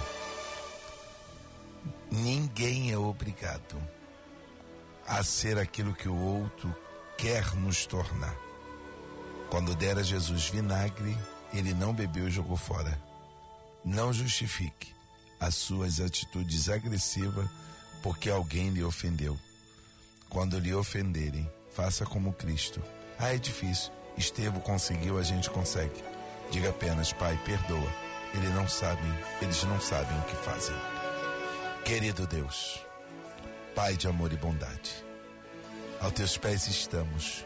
Ninguém 2.12 2.92
é 2.92 2.96
obrigado 2.96 3.76
a 5.04 5.24
ser 5.24 5.58
aquilo 5.58 5.92
que 5.92 6.08
o 6.08 6.16
outro 6.16 6.72
quer 7.18 7.56
nos 7.56 7.86
tornar. 7.86 8.36
Quando 9.50 9.74
der 9.74 9.98
a 9.98 10.02
Jesus 10.02 10.48
vinagre, 10.48 11.18
ele 11.52 11.74
não 11.74 11.92
bebeu 11.92 12.28
e 12.28 12.30
jogou 12.30 12.56
fora. 12.56 13.02
Não 13.84 14.12
justifique 14.12 14.94
as 15.40 15.56
suas 15.56 15.98
atitudes 15.98 16.68
agressivas 16.68 17.50
porque 18.00 18.30
alguém 18.30 18.70
lhe 18.70 18.84
ofendeu. 18.84 19.36
Quando 20.28 20.58
lhe 20.58 20.72
ofenderem, 20.72 21.50
faça 21.74 22.04
como 22.04 22.32
Cristo. 22.32 22.82
Ah, 23.18 23.34
é 23.34 23.38
difícil. 23.38 23.92
Estevão 24.16 24.60
conseguiu, 24.60 25.18
a 25.18 25.22
gente 25.22 25.48
consegue. 25.50 26.02
Diga 26.50 26.70
apenas, 26.70 27.12
Pai, 27.12 27.38
perdoa. 27.44 27.92
Eles 28.34 28.50
não 28.54 28.68
sabem, 28.68 29.12
eles 29.40 29.62
não 29.64 29.80
sabem 29.80 30.18
o 30.18 30.22
que 30.22 30.36
fazem. 30.36 30.74
Querido 31.84 32.26
Deus, 32.26 32.80
Pai 33.74 33.96
de 33.96 34.06
amor 34.06 34.32
e 34.32 34.36
bondade, 34.36 35.04
aos 36.00 36.12
teus 36.12 36.36
pés 36.38 36.66
estamos 36.66 37.44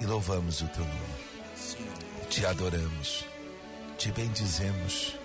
e 0.00 0.06
louvamos 0.06 0.60
o 0.62 0.68
teu 0.68 0.84
nome. 0.84 2.26
Te 2.30 2.46
adoramos, 2.46 3.26
te 3.98 4.12
bendizemos, 4.12 5.16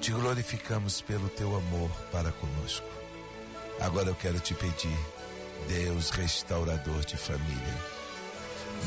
te 0.00 0.12
glorificamos 0.12 1.00
pelo 1.00 1.28
teu 1.30 1.56
amor 1.56 1.90
para 2.12 2.30
conosco. 2.32 2.86
Agora 3.80 4.08
eu 4.08 4.14
quero 4.14 4.38
te 4.40 4.54
pedir, 4.54 4.98
Deus 5.68 6.10
restaurador 6.10 7.04
de 7.04 7.16
família, 7.16 7.82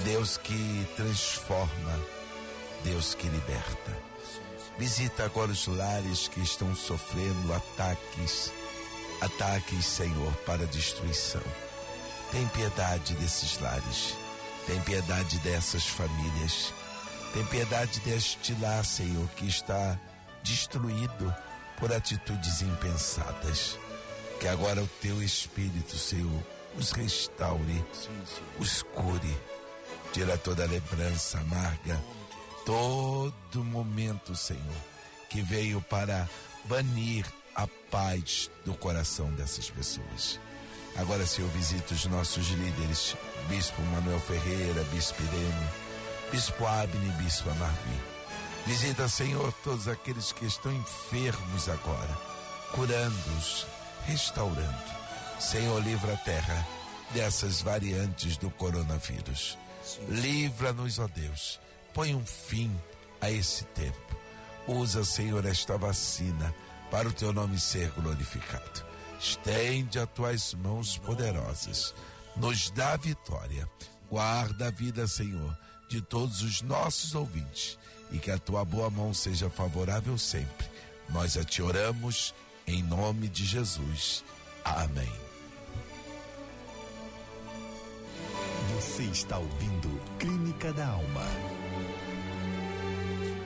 Deus 0.04 0.38
que 0.38 0.88
transforma, 0.96 2.00
Deus 2.84 3.14
que 3.14 3.28
liberta. 3.28 3.98
Visita 4.78 5.26
agora 5.26 5.52
os 5.52 5.66
lares 5.68 6.28
que 6.28 6.40
estão 6.40 6.76
sofrendo 6.76 7.52
ataques 7.54 8.52
Ataques, 9.20 9.84
Senhor, 9.84 10.32
para 10.46 10.68
destruição. 10.68 11.42
Tem 12.32 12.46
piedade 12.50 13.16
desses 13.16 13.60
lares. 13.60 14.16
Tem 14.68 14.80
piedade 14.82 15.40
dessas 15.40 15.88
famílias. 15.88 16.72
Tem 17.34 17.44
piedade 17.46 18.00
deste 18.02 18.54
lar, 18.62 18.86
Senhor, 18.86 19.28
que 19.30 19.48
está 19.48 20.00
destruído 20.44 21.36
por 21.80 21.92
atitudes 21.92 22.62
impensadas. 22.62 23.78
Que 24.40 24.48
agora 24.48 24.84
o 24.84 24.88
teu 25.02 25.22
Espírito, 25.24 25.98
Senhor, 25.98 26.44
os 26.78 26.92
restaure, 26.92 27.84
os 28.60 28.84
cure, 28.84 29.38
tira 30.14 30.38
toda 30.38 30.66
lembrança 30.66 31.40
amarga, 31.40 32.02
todo 32.66 33.64
momento, 33.64 34.36
Senhor, 34.36 34.62
que 35.30 35.42
veio 35.42 35.82
para 35.82 36.30
banir 36.66 37.26
a 37.56 37.68
paz 37.90 38.52
do 38.64 38.74
coração 38.76 39.32
dessas 39.32 39.70
pessoas. 39.70 40.40
Agora, 40.96 41.26
Senhor, 41.26 41.50
visita 41.52 41.94
os 41.94 42.06
nossos 42.06 42.48
líderes, 42.50 43.16
Bispo 43.50 43.82
Manuel 43.84 44.20
Ferreira, 44.20 44.84
Bispo 44.86 45.22
Irene, 45.24 45.68
Bispo 46.32 46.66
Abne, 46.66 47.12
Bispo 47.24 47.50
Amarvi. 47.50 48.00
Visita, 48.66 49.08
Senhor, 49.08 49.54
todos 49.64 49.88
aqueles 49.88 50.32
que 50.32 50.46
estão 50.46 50.74
enfermos 50.74 51.70
agora, 51.70 52.18
curando-os, 52.74 53.66
restaurando. 54.06 54.97
Senhor, 55.40 55.82
livra 55.84 56.14
a 56.14 56.18
terra 56.18 56.68
dessas 57.14 57.62
variantes 57.62 58.38
do 58.38 58.50
coronavírus. 58.52 59.58
Livra-nos, 60.10 61.00
ó 61.00 61.08
Deus. 61.08 61.60
Põe 61.94 62.14
um 62.16 62.26
fim 62.26 62.76
a 63.22 63.32
esse 63.32 63.64
tempo. 63.66 64.18
Usa, 64.68 65.06
Senhor, 65.06 65.46
esta 65.46 65.78
vacina 65.78 66.54
para 66.92 67.08
o 67.08 67.14
teu 67.14 67.32
nome 67.32 67.60
ser 67.60 67.90
glorificado. 67.92 68.86
Estende 69.20 69.98
as 70.00 70.10
tuas 70.10 70.54
mãos 70.54 70.98
poderosas, 70.98 71.94
nos 72.36 72.70
dá 72.72 72.96
vitória. 72.98 73.68
Guarda 74.10 74.68
a 74.68 74.72
vida, 74.72 75.08
Senhor, 75.08 75.58
de 75.90 76.02
todos 76.02 76.42
os 76.42 76.62
nossos 76.62 77.16
ouvintes 77.16 77.78
e 78.12 78.20
que 78.20 78.32
a 78.32 78.38
tua 78.38 78.64
boa 78.64 78.90
mão 78.90 79.14
seja 79.14 79.50
favorável 79.50 80.18
sempre. 80.18 80.68
Nós 81.10 81.38
a 81.38 81.44
te 81.44 81.62
oramos 81.62 82.34
em 82.66 82.84
nome 82.84 83.28
de 83.28 83.46
Jesus. 83.46 84.24
Amém. 84.64 85.27
Você 88.78 89.02
está 89.06 89.40
ouvindo 89.40 89.90
Clínica 90.20 90.72
da 90.72 90.88
Alma. 90.88 91.26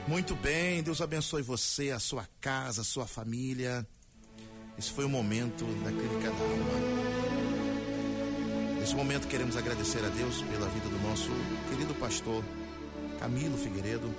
Muito 0.06 0.34
bem, 0.36 0.82
Deus 0.82 1.00
abençoe 1.00 1.40
você, 1.40 1.90
a 1.90 1.98
sua 1.98 2.28
casa, 2.38 2.82
a 2.82 2.84
sua 2.84 3.06
família. 3.06 3.86
Esse 4.78 4.90
foi 4.90 5.06
o 5.06 5.08
momento 5.08 5.64
da 5.82 5.90
Clínica 5.90 6.30
da 6.30 6.36
Alma. 6.36 6.74
Nesse 8.78 8.94
momento 8.94 9.26
queremos 9.26 9.56
agradecer 9.56 10.04
a 10.04 10.10
Deus 10.10 10.42
pela 10.42 10.68
vida 10.68 10.90
do 10.90 10.98
nosso 11.08 11.30
querido 11.70 11.94
pastor 11.94 12.44
Camilo 13.18 13.56
Figueiredo. 13.56 14.14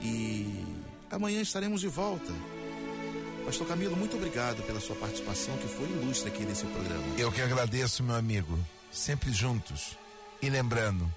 E 0.00 0.64
amanhã 1.10 1.40
estaremos 1.40 1.80
de 1.80 1.88
volta. 1.88 2.32
Pastor 3.44 3.66
Camilo, 3.66 3.96
muito 3.96 4.16
obrigado 4.16 4.62
pela 4.62 4.78
sua 4.78 4.94
participação, 4.94 5.56
que 5.56 5.66
foi 5.66 5.88
ilustre 5.88 6.28
aqui 6.28 6.44
nesse 6.44 6.64
programa. 6.64 7.02
Eu 7.18 7.32
que 7.32 7.40
agradeço, 7.40 8.04
meu 8.04 8.14
amigo. 8.14 8.56
Sempre 8.96 9.30
juntos. 9.30 9.94
E 10.40 10.48
lembrando, 10.48 11.12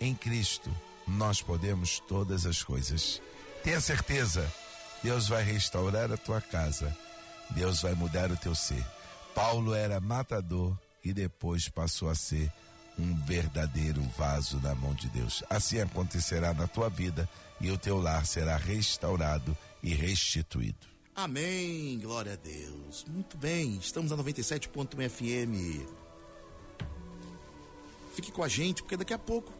em 0.00 0.12
Cristo 0.16 0.68
nós 1.06 1.40
podemos 1.40 2.00
todas 2.00 2.44
as 2.44 2.64
coisas. 2.64 3.22
Tenha 3.62 3.80
certeza, 3.80 4.52
Deus 5.00 5.28
vai 5.28 5.44
restaurar 5.44 6.10
a 6.10 6.16
tua 6.16 6.40
casa, 6.40 6.94
Deus 7.50 7.82
vai 7.82 7.94
mudar 7.94 8.32
o 8.32 8.36
teu 8.36 8.52
ser. 8.52 8.84
Paulo 9.32 9.72
era 9.72 10.00
matador 10.00 10.76
e 11.04 11.12
depois 11.12 11.68
passou 11.68 12.10
a 12.10 12.16
ser 12.16 12.52
um 12.98 13.14
verdadeiro 13.24 14.02
vaso 14.18 14.58
na 14.58 14.74
mão 14.74 14.92
de 14.92 15.08
Deus. 15.08 15.44
Assim 15.48 15.80
acontecerá 15.80 16.52
na 16.52 16.66
tua 16.66 16.90
vida 16.90 17.28
e 17.60 17.70
o 17.70 17.78
teu 17.78 18.00
lar 18.00 18.26
será 18.26 18.56
restaurado 18.56 19.56
e 19.84 19.94
restituído. 19.94 20.88
Amém, 21.14 21.96
glória 22.00 22.32
a 22.32 22.36
Deus. 22.36 23.04
Muito 23.08 23.36
bem, 23.36 23.76
estamos 23.76 24.10
a 24.10 24.16
97.1 24.16 25.08
FM. 25.08 25.99
Fique 28.14 28.32
com 28.32 28.42
a 28.42 28.48
gente, 28.48 28.82
porque 28.82 28.96
daqui 28.96 29.14
a 29.14 29.18
pouco 29.18 29.52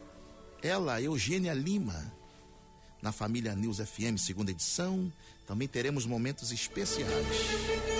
ela, 0.63 1.01
Eugênia 1.01 1.55
Lima, 1.55 2.13
na 3.01 3.13
família 3.13 3.55
News 3.55 3.79
FM, 3.79 4.19
segunda 4.19 4.51
edição. 4.51 5.11
Também 5.47 5.67
teremos 5.67 6.07
momentos 6.07 6.53
especiais. 6.53 8.00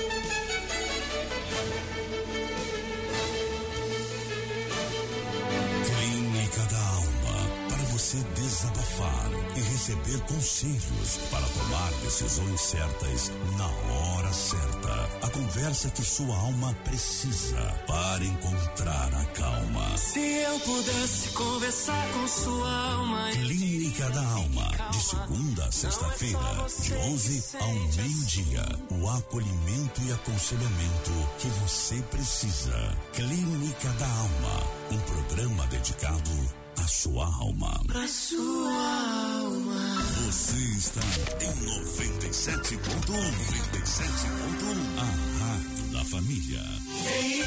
Você 8.11 8.19
desabafar 8.35 9.31
e 9.55 9.61
receber 9.61 10.21
conselhos 10.23 11.19
para 11.31 11.47
tomar 11.47 11.93
decisões 12.03 12.61
certas 12.61 13.31
na 13.57 13.67
hora 13.67 14.33
certa. 14.33 15.09
A 15.23 15.31
conversa 15.31 15.91
que 15.91 16.03
sua 16.03 16.37
alma 16.37 16.75
precisa 16.83 17.61
para 17.87 18.25
encontrar 18.25 19.15
a 19.15 19.25
calma. 19.27 19.97
Se 19.97 20.19
eu 20.19 20.59
pudesse 20.59 21.29
conversar 21.31 22.09
com 22.13 22.27
sua 22.27 22.93
alma. 22.95 23.31
Clínica 23.31 24.11
da 24.11 24.27
Alma. 24.27 24.71
De 24.91 25.03
segunda 25.03 25.65
a 25.67 25.73
sexta-feira, 25.73 26.67
de 26.83 26.95
11 26.95 27.57
ao 27.61 27.75
meio-dia. 27.75 28.65
O 28.91 29.09
acolhimento 29.09 30.01
e 30.03 30.13
aconselhamento 30.13 31.13
que 31.39 31.49
você 31.61 32.03
precisa. 32.11 32.97
Clínica 33.13 33.89
da 33.91 34.07
Alma. 34.07 34.81
Um 34.91 34.99
programa 34.99 35.65
dedicado 35.69 36.60
sua 36.91 37.25
alma. 37.25 37.81
A 37.95 38.09
sua 38.09 38.73
alma. 39.41 40.03
Você 40.27 40.57
está 40.77 41.01
em 41.41 41.53
97.1. 41.65 42.81
97.1. 43.07 44.99
A 44.99 45.05
Rádio 45.39 45.85
da 45.93 46.05
Família. 46.05 46.61
ZYL 46.91 47.47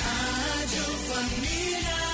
Rádio 0.00 0.88
Família 1.06 2.09